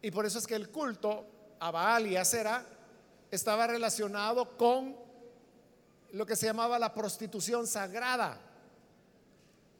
[0.00, 1.26] Y por eso es que el culto
[1.60, 2.64] a Baal y a Sera
[3.30, 4.96] estaba relacionado con
[6.12, 8.40] lo que se llamaba la prostitución sagrada,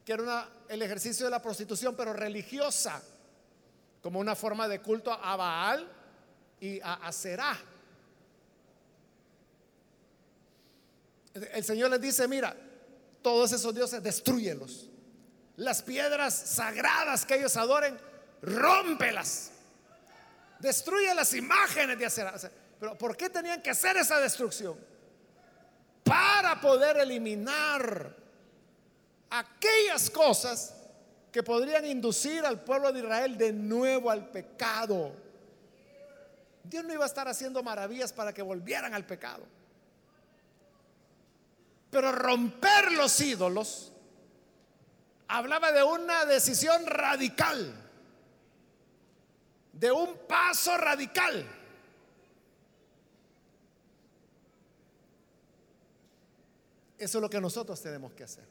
[0.05, 3.01] que era el ejercicio de la prostitución, pero religiosa,
[4.01, 5.87] como una forma de culto a Baal
[6.59, 7.57] y a Aserá.
[11.53, 12.55] El Señor les dice, mira,
[13.21, 14.91] todos esos dioses, destruyelos
[15.61, 17.97] las piedras sagradas que ellos adoren,
[18.41, 19.51] rómpelas.
[20.59, 22.51] Destruye las imágenes de hacer.
[22.79, 24.75] Pero ¿por qué tenían que hacer esa destrucción?
[26.03, 28.15] Para poder eliminar
[29.29, 30.73] aquellas cosas
[31.31, 35.13] que podrían inducir al pueblo de Israel de nuevo al pecado.
[36.63, 39.43] Dios no iba a estar haciendo maravillas para que volvieran al pecado.
[41.89, 43.91] Pero romper los ídolos
[45.27, 47.73] hablaba de una decisión radical,
[49.71, 51.45] de un paso radical.
[56.97, 58.50] Eso es lo que nosotros tenemos que hacer.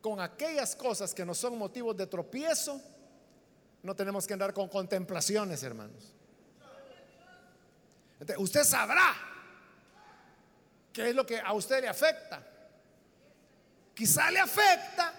[0.00, 2.80] Con aquellas cosas que no son motivos de tropiezo,
[3.82, 6.14] no tenemos que andar con contemplaciones, hermanos.
[8.38, 9.14] usted sabrá
[10.92, 12.46] qué es lo que a usted le afecta.
[13.94, 15.12] Quizá le afecta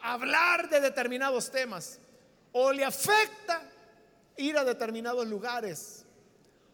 [0.00, 1.98] hablar de determinados temas
[2.52, 3.62] o le afecta
[4.36, 6.04] ir a determinados lugares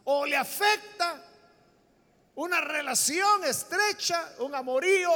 [0.05, 1.25] o le afecta
[2.35, 5.11] una relación estrecha, un amorío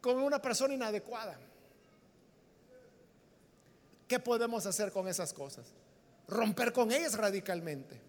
[0.00, 1.38] con una persona inadecuada.
[4.08, 5.66] ¿Qué podemos hacer con esas cosas?
[6.26, 8.00] Romper con ellas radicalmente.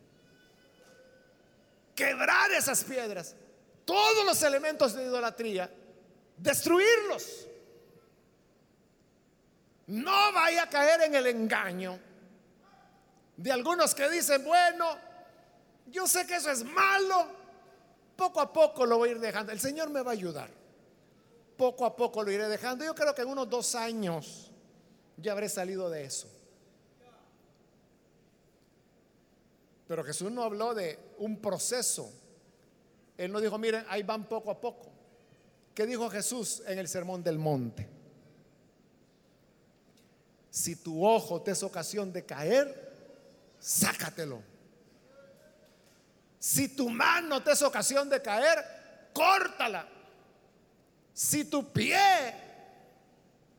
[1.96, 3.36] Quebrar esas piedras.
[3.86, 5.70] Todos los elementos de idolatría.
[6.38, 7.48] Destruirlos.
[9.88, 12.00] No vaya a caer en el engaño
[13.38, 14.98] de algunos que dicen, bueno,
[15.88, 17.28] yo sé que eso es malo.
[18.16, 19.52] Poco a poco lo voy a ir dejando.
[19.52, 20.61] El Señor me va a ayudar.
[21.62, 22.84] Poco a poco lo iré dejando.
[22.84, 24.50] Yo creo que en unos dos años
[25.16, 26.28] ya habré salido de eso.
[29.88, 32.12] Pero Jesús no habló de un proceso.
[33.16, 34.92] Él no dijo, miren, ahí van poco a poco.
[35.76, 37.88] ¿Qué dijo Jesús en el Sermón del Monte?
[40.50, 42.92] Si tu ojo te es ocasión de caer,
[43.60, 44.42] sácatelo.
[46.40, 48.58] Si tu mano te es ocasión de caer,
[49.14, 50.01] córtala.
[51.14, 52.34] Si tu pie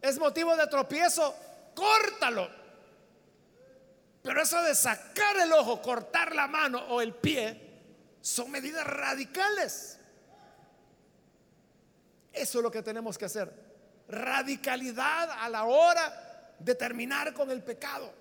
[0.01, 1.35] es motivo de tropiezo,
[1.75, 2.49] córtalo.
[4.23, 7.61] Pero eso de sacar el ojo, cortar la mano o el pie,
[8.21, 9.99] son medidas radicales.
[12.33, 13.53] Eso es lo que tenemos que hacer.
[14.09, 18.13] Radicalidad a la hora de terminar con el pecado.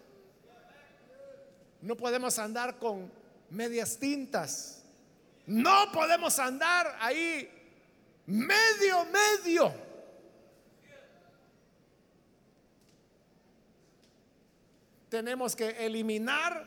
[1.82, 3.12] No podemos andar con
[3.50, 4.84] medias tintas.
[5.46, 7.61] No podemos andar ahí
[8.32, 9.92] medio, medio.
[15.12, 16.66] tenemos que eliminar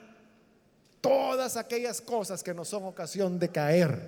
[1.01, 3.99] todas aquellas cosas que nos son ocasión de caer.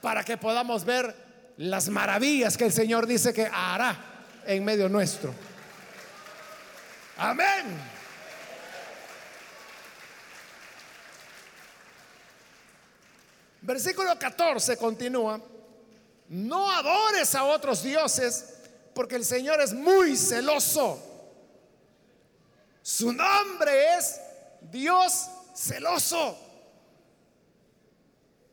[0.00, 1.12] Para que podamos ver
[1.56, 3.96] las maravillas que el Señor dice que hará
[4.46, 5.34] en medio nuestro.
[7.16, 7.93] Amén.
[13.64, 15.40] Versículo 14 continúa.
[16.28, 18.54] No adores a otros dioses
[18.94, 21.14] porque el Señor es muy celoso
[22.84, 24.20] su nombre es
[24.60, 26.36] Dios celoso.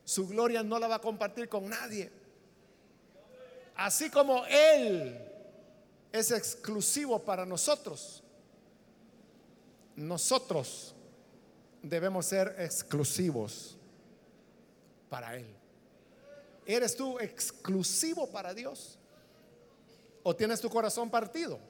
[0.06, 2.10] Su gloria no la va a compartir con nadie.
[3.76, 5.20] Así como Él
[6.10, 8.22] es exclusivo para nosotros,
[9.96, 10.94] nosotros
[11.82, 13.76] debemos ser exclusivos
[15.12, 15.44] para Él.
[16.64, 18.98] ¿Eres tú exclusivo para Dios?
[20.22, 21.60] ¿O tienes tu corazón partido?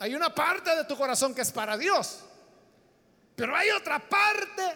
[0.00, 2.18] Hay una parte de tu corazón que es para Dios,
[3.36, 4.74] pero hay otra parte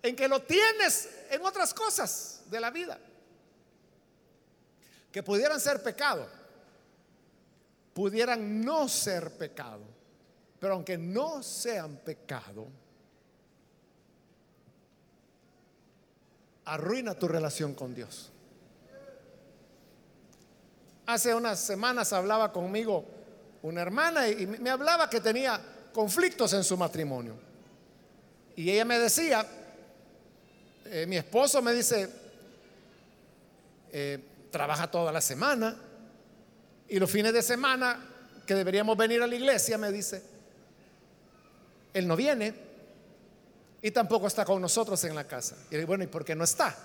[0.00, 2.96] en que lo tienes en otras cosas de la vida
[5.10, 6.28] que pudieran ser pecado,
[7.92, 9.82] pudieran no ser pecado,
[10.60, 12.68] pero aunque no sean pecado,
[16.70, 18.30] arruina tu relación con Dios.
[21.06, 23.04] Hace unas semanas hablaba conmigo
[23.62, 25.60] una hermana y me hablaba que tenía
[25.92, 27.34] conflictos en su matrimonio.
[28.54, 29.44] Y ella me decía,
[30.84, 32.08] eh, mi esposo me dice,
[33.90, 34.20] eh,
[34.52, 35.76] trabaja toda la semana
[36.88, 37.98] y los fines de semana
[38.46, 40.22] que deberíamos venir a la iglesia, me dice,
[41.92, 42.69] él no viene
[43.82, 45.56] y tampoco está con nosotros en la casa.
[45.68, 46.76] Y le digo, bueno, ¿y por qué no está?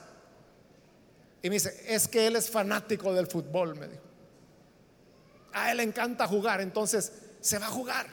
[1.41, 4.05] Y me dice, es que él es fanático del fútbol, me dijo
[5.55, 8.05] a él le encanta jugar, entonces se va a jugar.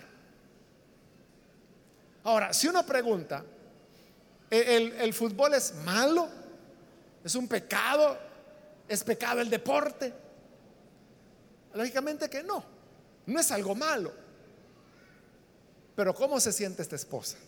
[2.23, 3.45] Ahora, si uno pregunta,
[4.49, 6.29] ¿el, fútbol es malo?
[7.25, 8.17] ¿Es un pecado?
[8.89, 10.15] ¿Es pecado el deporte?
[11.75, 12.65] Lógicamente que no.
[13.27, 14.13] No es algo malo.
[15.97, 17.39] Pero ¿cómo se siente esta esposa?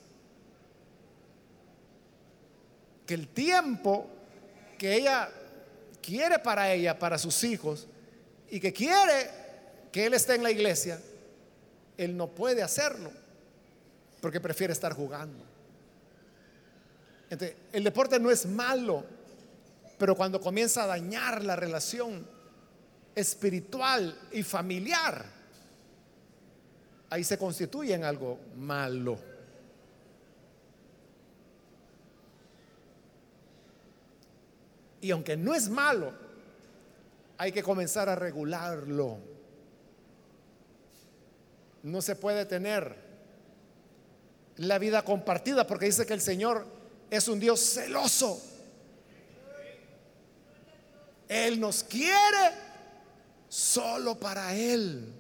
[3.07, 4.07] Que el tiempo
[4.79, 5.31] que ella
[6.03, 7.87] quiere para ella, para sus hijos,
[8.51, 9.31] y que quiere
[9.91, 11.01] que él esté en la iglesia,
[11.97, 13.11] él no puede hacerlo,
[14.21, 15.45] porque prefiere estar jugando.
[17.31, 19.05] Entonces, el deporte no es malo,
[19.99, 22.27] pero cuando comienza a dañar la relación
[23.15, 25.25] espiritual y familiar,
[27.11, 29.34] ahí se constituye en algo malo.
[35.05, 36.15] Y aunque no es malo,
[37.37, 39.19] hay que comenzar a regularlo.
[41.83, 42.97] No se puede tener
[44.57, 46.65] la vida compartida porque dice que el Señor
[47.11, 48.43] es un Dios celoso.
[51.29, 52.55] Él nos quiere
[53.51, 55.13] solo para Él.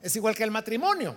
[0.00, 1.16] Es igual que el matrimonio.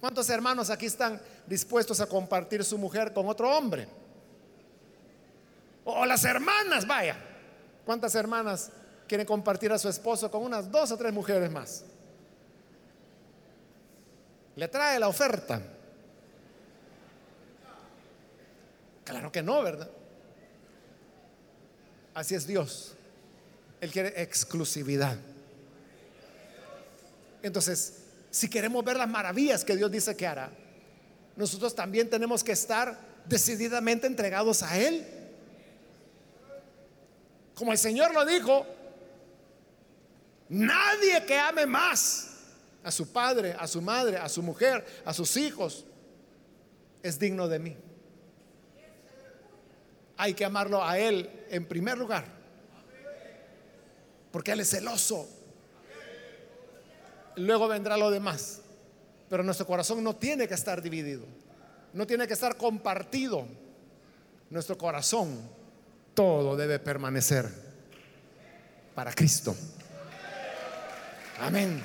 [0.00, 3.86] ¿Cuántos hermanos aquí están dispuestos a compartir su mujer con otro hombre?
[5.84, 7.16] O las hermanas, vaya.
[7.84, 8.70] ¿Cuántas hermanas
[9.06, 11.84] quieren compartir a su esposo con unas dos o tres mujeres más?
[14.56, 15.60] Le trae la oferta.
[19.04, 19.90] Claro que no, ¿verdad?
[22.14, 22.94] Así es Dios.
[23.80, 25.18] Él quiere exclusividad.
[27.42, 30.50] Entonces, si queremos ver las maravillas que Dios dice que hará,
[31.36, 35.06] nosotros también tenemos que estar decididamente entregados a Él.
[37.54, 38.66] Como el Señor lo dijo,
[40.48, 42.30] nadie que ame más
[42.82, 45.86] a su padre, a su madre, a su mujer, a sus hijos,
[47.02, 47.76] es digno de mí.
[50.16, 52.24] Hay que amarlo a Él en primer lugar,
[54.32, 55.28] porque Él es celoso.
[57.36, 58.60] Luego vendrá lo demás,
[59.28, 61.24] pero nuestro corazón no tiene que estar dividido,
[61.92, 63.46] no tiene que estar compartido.
[64.50, 65.48] Nuestro corazón
[66.14, 67.48] todo debe permanecer
[68.94, 69.54] para Cristo.
[71.40, 71.82] Amén.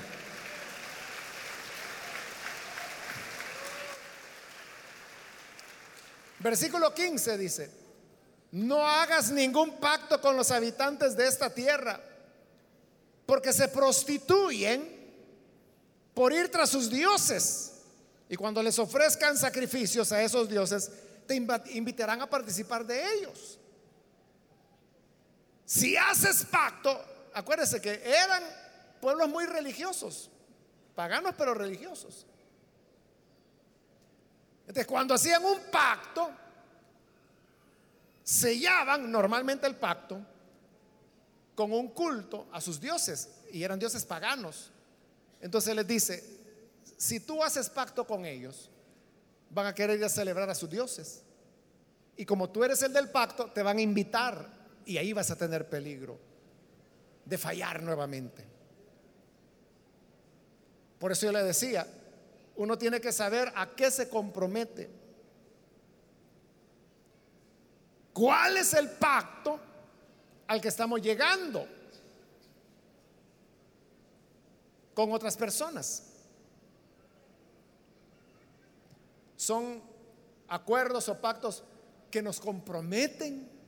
[6.39, 7.71] Versículo 15 dice,
[8.51, 11.99] no hagas ningún pacto con los habitantes de esta tierra,
[13.25, 14.97] porque se prostituyen
[16.13, 17.73] por ir tras sus dioses.
[18.29, 20.91] Y cuando les ofrezcan sacrificios a esos dioses,
[21.27, 23.59] te invitarán a participar de ellos.
[25.69, 26.99] Si haces pacto,
[27.31, 28.41] acuérdese que eran
[28.99, 30.31] pueblos muy religiosos,
[30.95, 32.25] paganos pero religiosos.
[34.61, 36.31] Entonces, cuando hacían un pacto,
[38.23, 40.19] sellaban normalmente el pacto
[41.53, 44.71] con un culto a sus dioses, y eran dioses paganos.
[45.39, 46.23] Entonces les dice,
[46.97, 48.71] si tú haces pacto con ellos,
[49.51, 51.21] van a querer ir a celebrar a sus dioses.
[52.17, 54.58] Y como tú eres el del pacto, te van a invitar
[54.89, 56.17] y ahí vas a tener peligro
[57.23, 58.43] de fallar nuevamente.
[60.97, 61.85] Por eso yo le decía,
[62.55, 64.89] uno tiene que saber a qué se compromete.
[68.11, 69.59] ¿Cuál es el pacto
[70.47, 71.67] al que estamos llegando
[74.95, 76.13] con otras personas?
[79.35, 79.83] Son
[80.47, 81.63] acuerdos o pactos
[82.09, 83.58] que nos comprometen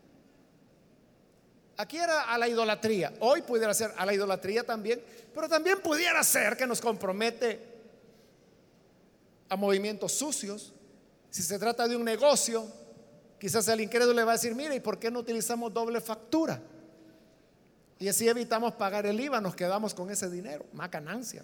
[1.81, 3.11] Aquí era a la idolatría.
[3.21, 5.01] Hoy pudiera ser a la idolatría también,
[5.33, 7.59] pero también pudiera ser que nos compromete
[9.49, 10.73] a movimientos sucios.
[11.31, 12.67] Si se trata de un negocio,
[13.39, 16.61] quizás el incrédulo le va a decir, mire, ¿y por qué no utilizamos doble factura?
[17.97, 21.43] Y así evitamos pagar el IVA, nos quedamos con ese dinero, más ganancia.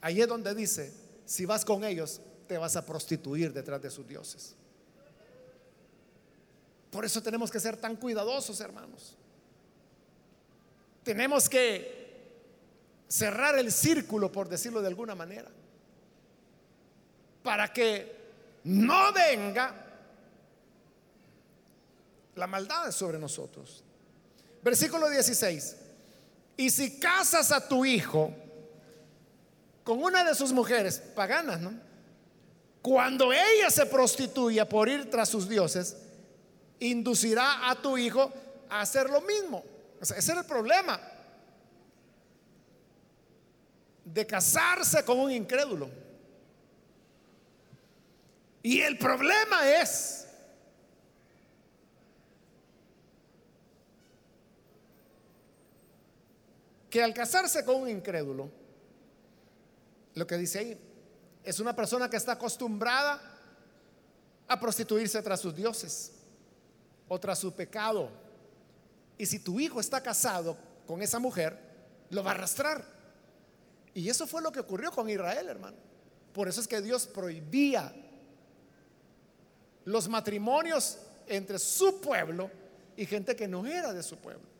[0.00, 0.92] Ahí es donde dice,
[1.24, 4.54] si vas con ellos, te vas a prostituir detrás de sus dioses.
[6.92, 9.16] Por eso tenemos que ser tan cuidadosos, hermanos.
[11.02, 12.00] Tenemos que
[13.08, 15.50] cerrar el círculo, por decirlo de alguna manera,
[17.42, 19.74] para que no venga
[22.36, 23.82] la maldad sobre nosotros.
[24.62, 25.76] Versículo 16.
[26.58, 28.32] Y si casas a tu hijo
[29.84, 31.60] con una de sus mujeres paganas.
[32.80, 35.96] Cuando ella se prostituya por ir tras sus dioses,
[36.90, 38.32] inducirá a tu hijo
[38.68, 39.64] a hacer lo mismo.
[40.00, 41.00] Ese era el problema
[44.04, 45.88] de casarse con un incrédulo.
[48.62, 50.26] Y el problema es
[56.90, 58.50] que al casarse con un incrédulo,
[60.14, 60.78] lo que dice ahí,
[61.42, 63.20] es una persona que está acostumbrada
[64.46, 66.11] a prostituirse tras sus dioses
[67.08, 68.08] o tras su pecado.
[69.18, 71.58] Y si tu hijo está casado con esa mujer,
[72.10, 72.84] lo va a arrastrar.
[73.94, 75.76] Y eso fue lo que ocurrió con Israel, hermano.
[76.32, 77.92] Por eso es que Dios prohibía
[79.84, 82.50] los matrimonios entre su pueblo
[82.96, 84.52] y gente que no era de su pueblo.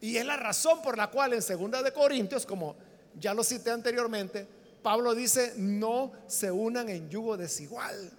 [0.00, 2.74] Y es la razón por la cual en segunda de Corintios, como
[3.18, 4.46] ya lo cité anteriormente,
[4.82, 8.10] Pablo dice, no se unan en yugo desigual.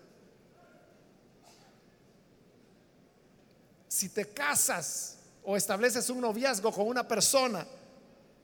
[3.94, 7.64] Si te casas o estableces un noviazgo con una persona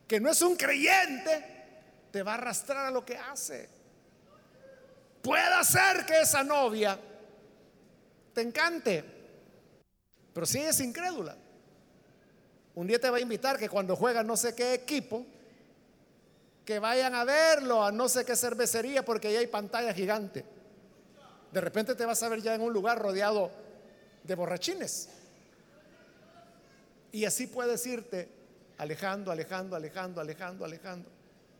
[0.08, 1.43] que no es un creyente,
[2.12, 3.68] te va a arrastrar a lo que hace.
[5.24, 7.00] Puede ser que esa novia
[8.32, 9.04] te encante,
[10.32, 11.36] pero si es incrédula,
[12.76, 15.26] un día te va a invitar que cuando juega no sé qué equipo,
[16.64, 20.45] que vayan a verlo a no sé qué cervecería porque ahí hay pantalla gigante.
[21.52, 23.50] De repente te vas a ver ya en un lugar rodeado
[24.24, 25.10] de borrachines.
[27.12, 28.30] Y así puedes irte
[28.78, 31.10] alejando, alejando, alejando, alejando, alejando.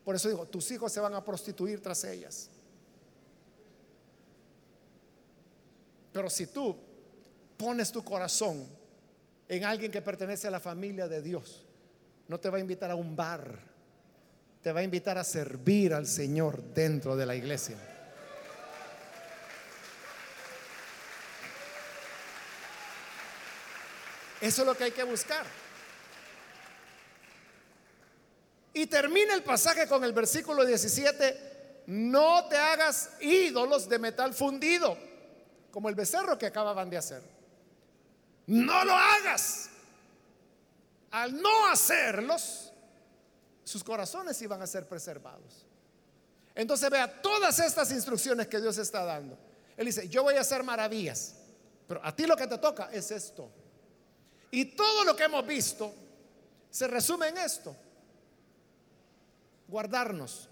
[0.06, 2.50] Por eso digo, tus hijos se van a prostituir tras ellas.
[6.12, 6.76] Pero si tú
[7.58, 8.66] pones tu corazón
[9.50, 11.66] en alguien que pertenece a la familia de Dios.
[12.28, 13.60] No te va a invitar a un bar,
[14.62, 17.76] te va a invitar a servir al Señor dentro de la iglesia.
[24.42, 25.46] Eso es lo que hay que buscar.
[28.74, 34.98] Y termina el pasaje con el versículo 17, no te hagas ídolos de metal fundido,
[35.72, 37.40] como el becerro que acababan de hacer
[38.50, 39.70] no lo hagas.
[41.12, 42.72] Al no hacerlos,
[43.64, 45.66] sus corazones iban a ser preservados.
[46.56, 49.38] Entonces vea todas estas instrucciones que Dios está dando.
[49.78, 51.36] Él dice, yo voy a hacer maravillas,
[51.88, 53.52] pero a ti lo que te toca es esto.
[54.52, 55.94] Y todo lo que hemos visto
[56.70, 57.76] se resume en esto.
[59.68, 60.50] Guardarnos,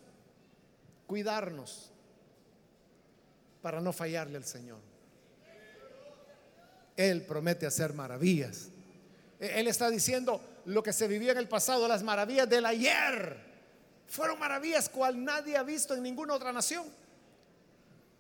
[1.08, 1.92] cuidarnos
[3.62, 4.80] para no fallarle al Señor.
[6.96, 8.70] Él promete hacer maravillas.
[9.40, 13.38] E-, Él está diciendo lo que se vivió en el pasado, las maravillas del ayer.
[14.08, 16.86] Fueron maravillas cual nadie ha visto en ninguna otra nación.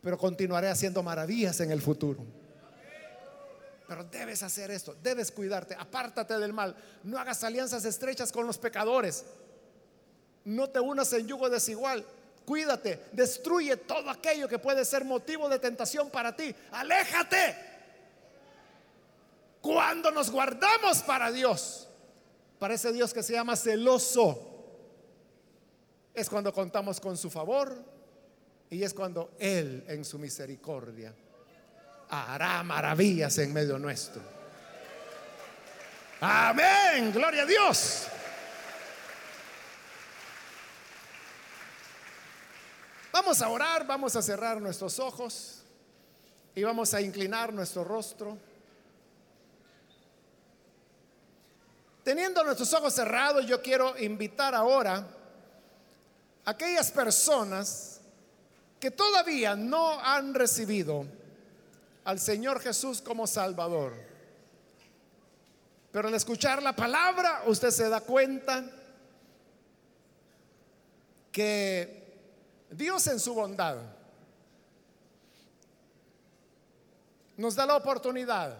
[0.01, 2.23] Pero continuaré haciendo maravillas en el futuro.
[3.87, 8.57] Pero debes hacer esto, debes cuidarte, apártate del mal, no hagas alianzas estrechas con los
[8.57, 9.23] pecadores,
[10.43, 12.05] no te unas en yugo desigual,
[12.45, 17.55] cuídate, destruye todo aquello que puede ser motivo de tentación para ti, aléjate.
[19.61, 21.87] Cuando nos guardamos para Dios,
[22.59, 24.55] para ese Dios que se llama celoso,
[26.13, 27.73] es cuando contamos con su favor
[28.69, 31.13] y es cuando Él en su misericordia
[32.09, 34.21] hará maravillas en medio nuestro.
[36.21, 38.07] Amén, gloria a Dios.
[43.11, 45.63] Vamos a orar, vamos a cerrar nuestros ojos
[46.55, 48.37] y vamos a inclinar nuestro rostro.
[52.03, 55.05] Teniendo nuestros ojos cerrados, yo quiero invitar ahora
[56.45, 57.99] a aquellas personas
[58.79, 61.05] que todavía no han recibido
[62.07, 63.93] al Señor Jesús como Salvador.
[65.91, 68.63] Pero al escuchar la palabra, usted se da cuenta
[71.33, 73.75] que Dios en su bondad
[77.35, 78.57] nos da la oportunidad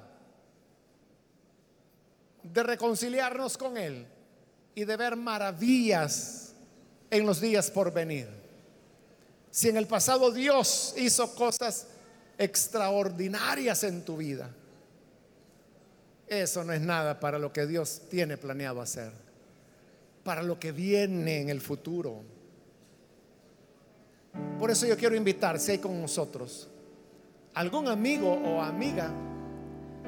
[2.43, 4.05] de reconciliarnos con Él
[4.75, 6.51] y de ver maravillas
[7.09, 8.27] en los días por venir.
[9.49, 11.87] Si en el pasado Dios hizo cosas
[12.37, 14.49] extraordinarias en tu vida,
[16.27, 19.11] eso no es nada para lo que Dios tiene planeado hacer,
[20.23, 22.21] para lo que viene en el futuro.
[24.59, 26.67] Por eso yo quiero invitar, si hay con nosotros
[27.53, 29.11] algún amigo o amiga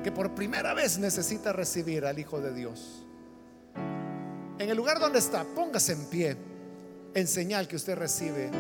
[0.04, 3.04] que por primera vez necesita recibir al Hijo de Dios.
[4.60, 6.38] En el lugar donde está, póngase en pie
[7.14, 8.52] en señal que usted recibe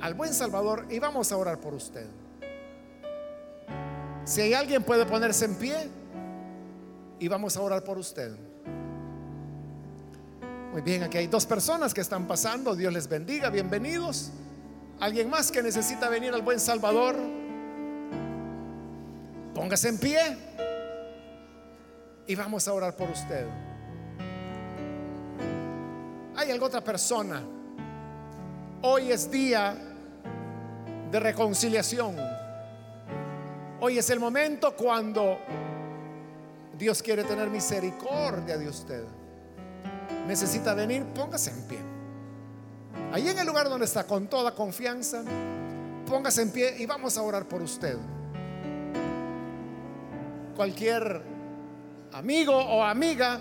[0.00, 2.06] al buen Salvador y vamos a orar por usted.
[4.24, 5.88] Si hay alguien puede ponerse en pie
[7.18, 8.34] y vamos a orar por usted.
[10.72, 12.74] Muy bien, aquí hay dos personas que están pasando.
[12.74, 14.30] Dios les bendiga, bienvenidos.
[14.98, 17.16] ¿Alguien más que necesita venir al buen Salvador?
[19.54, 20.36] Póngase en pie
[22.26, 23.46] y vamos a orar por usted.
[26.36, 27.42] alguna otra persona?
[28.82, 29.76] Hoy es día
[31.10, 32.33] de reconciliación.
[33.86, 35.40] Hoy es el momento cuando
[36.78, 39.04] Dios quiere tener misericordia de usted.
[40.26, 41.78] Necesita venir, póngase en pie.
[43.12, 45.22] Ahí en el lugar donde está, con toda confianza,
[46.08, 47.98] póngase en pie y vamos a orar por usted.
[50.56, 51.20] Cualquier
[52.14, 53.38] amigo o amiga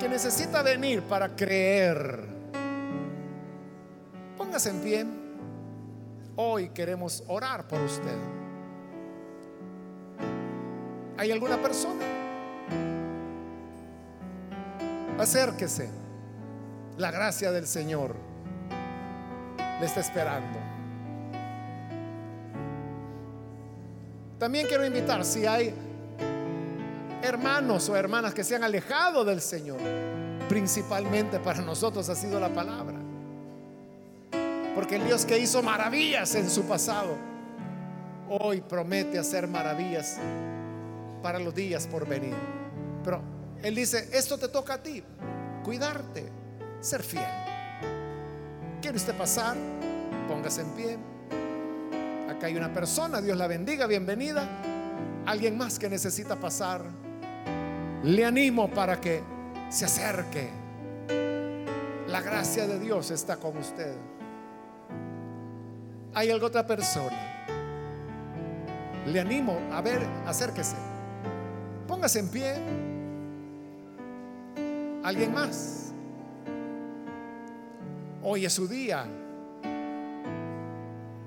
[0.00, 2.26] que necesita venir para creer,
[4.36, 5.06] póngase en pie.
[6.34, 8.40] Hoy queremos orar por usted.
[11.20, 12.02] ¿Hay alguna persona?
[15.18, 15.90] Acérquese.
[16.96, 18.16] La gracia del Señor
[19.78, 20.58] le está esperando.
[24.38, 25.74] También quiero invitar si hay
[27.22, 29.80] hermanos o hermanas que se han alejado del Señor.
[30.48, 32.96] Principalmente para nosotros ha sido la palabra.
[34.74, 37.14] Porque el Dios que hizo maravillas en su pasado,
[38.30, 40.18] hoy promete hacer maravillas
[41.22, 42.34] para los días por venir.
[43.04, 43.22] Pero
[43.62, 45.02] Él dice, esto te toca a ti,
[45.64, 46.28] cuidarte,
[46.80, 47.24] ser fiel.
[48.80, 49.56] ¿Quiere usted pasar?
[50.28, 50.98] Póngase en pie.
[52.28, 54.48] Acá hay una persona, Dios la bendiga, bienvenida.
[55.26, 56.84] Alguien más que necesita pasar.
[58.02, 59.22] Le animo para que
[59.68, 60.48] se acerque.
[62.08, 63.94] La gracia de Dios está con usted.
[66.14, 67.44] ¿Hay alguna otra persona?
[69.06, 70.89] Le animo a ver, acérquese.
[72.00, 72.54] Póngase en pie.
[75.04, 75.92] ¿Alguien más?
[78.22, 79.04] Hoy es su día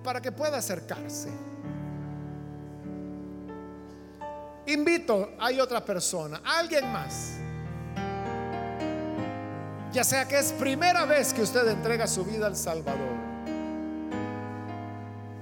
[0.03, 1.30] para que pueda acercarse.
[4.65, 7.34] Invito, hay otra persona, alguien más.
[9.91, 13.13] Ya sea que es primera vez que usted entrega su vida al Salvador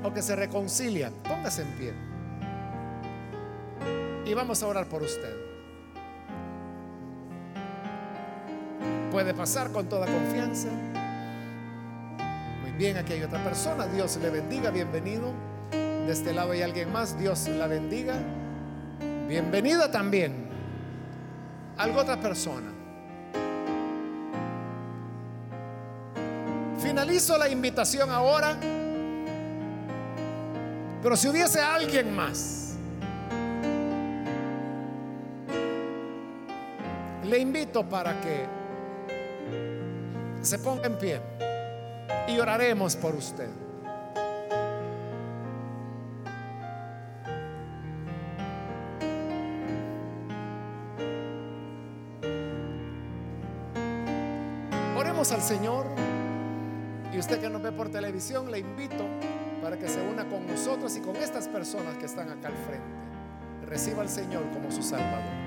[0.03, 2.11] o que se reconcilia, póngase en pie.
[4.32, 5.36] Y vamos a orar por usted.
[9.11, 10.69] Puede pasar con toda confianza.
[12.61, 13.88] Muy bien, aquí hay otra persona.
[13.88, 15.34] Dios le bendiga, bienvenido.
[15.71, 17.19] De este lado hay alguien más.
[17.19, 18.15] Dios la bendiga.
[19.27, 20.47] Bienvenida también.
[21.77, 22.71] Algo otra persona.
[26.79, 28.55] Finalizo la invitación ahora.
[31.03, 32.61] Pero si hubiese alguien más,
[37.32, 38.45] le invito para que
[40.41, 41.21] se ponga en pie
[42.27, 43.47] y oraremos por usted.
[54.97, 55.86] Oremos al Señor
[57.13, 59.05] y usted que nos ve por televisión, le invito
[59.63, 63.65] para que se una con nosotros y con estas personas que están acá al frente.
[63.65, 65.40] Reciba al Señor como su Salvador.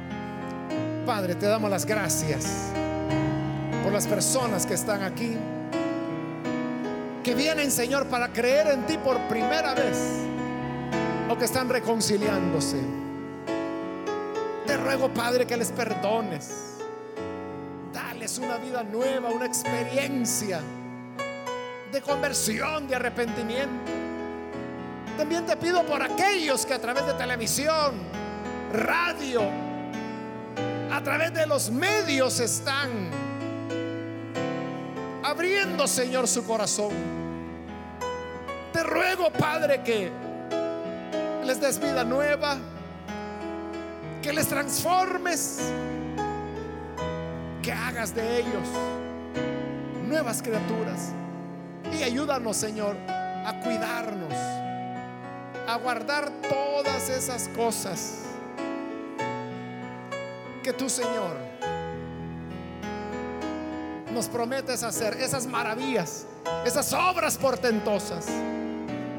[1.06, 2.46] Padre, te damos las gracias
[3.82, 5.36] por las personas que están aquí,
[7.22, 9.98] que vienen, Señor, para creer en ti por primera vez
[11.28, 12.78] o que están reconciliándose.
[14.66, 16.78] Te ruego, Padre, que les perdones.
[17.92, 20.60] Dales una vida nueva, una experiencia
[21.92, 23.92] de conversión, de arrepentimiento.
[25.16, 27.94] También te pido por aquellos que a través de televisión,
[28.72, 29.42] radio,
[30.94, 32.88] a través de los medios están
[35.24, 36.92] abriendo, Señor, su corazón.
[38.72, 40.12] Te ruego, Padre, que
[41.44, 42.58] les des vida nueva,
[44.22, 45.58] que les transformes,
[47.60, 48.68] que hagas de ellos
[50.06, 51.10] nuevas criaturas.
[51.98, 54.32] Y ayúdanos, Señor, a cuidarnos,
[55.66, 58.23] a guardar todas esas cosas
[60.64, 61.36] que tú, Señor,
[64.12, 66.26] nos prometes hacer, esas maravillas,
[66.64, 68.26] esas obras portentosas.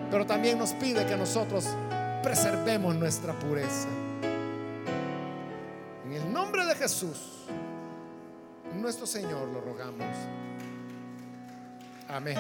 [0.10, 1.68] Pero también nos pide que nosotros
[2.24, 3.88] preservemos nuestra pureza.
[6.06, 7.46] En el nombre de Jesús,
[8.74, 10.16] nuestro Señor, lo rogamos.
[12.10, 12.38] Amén.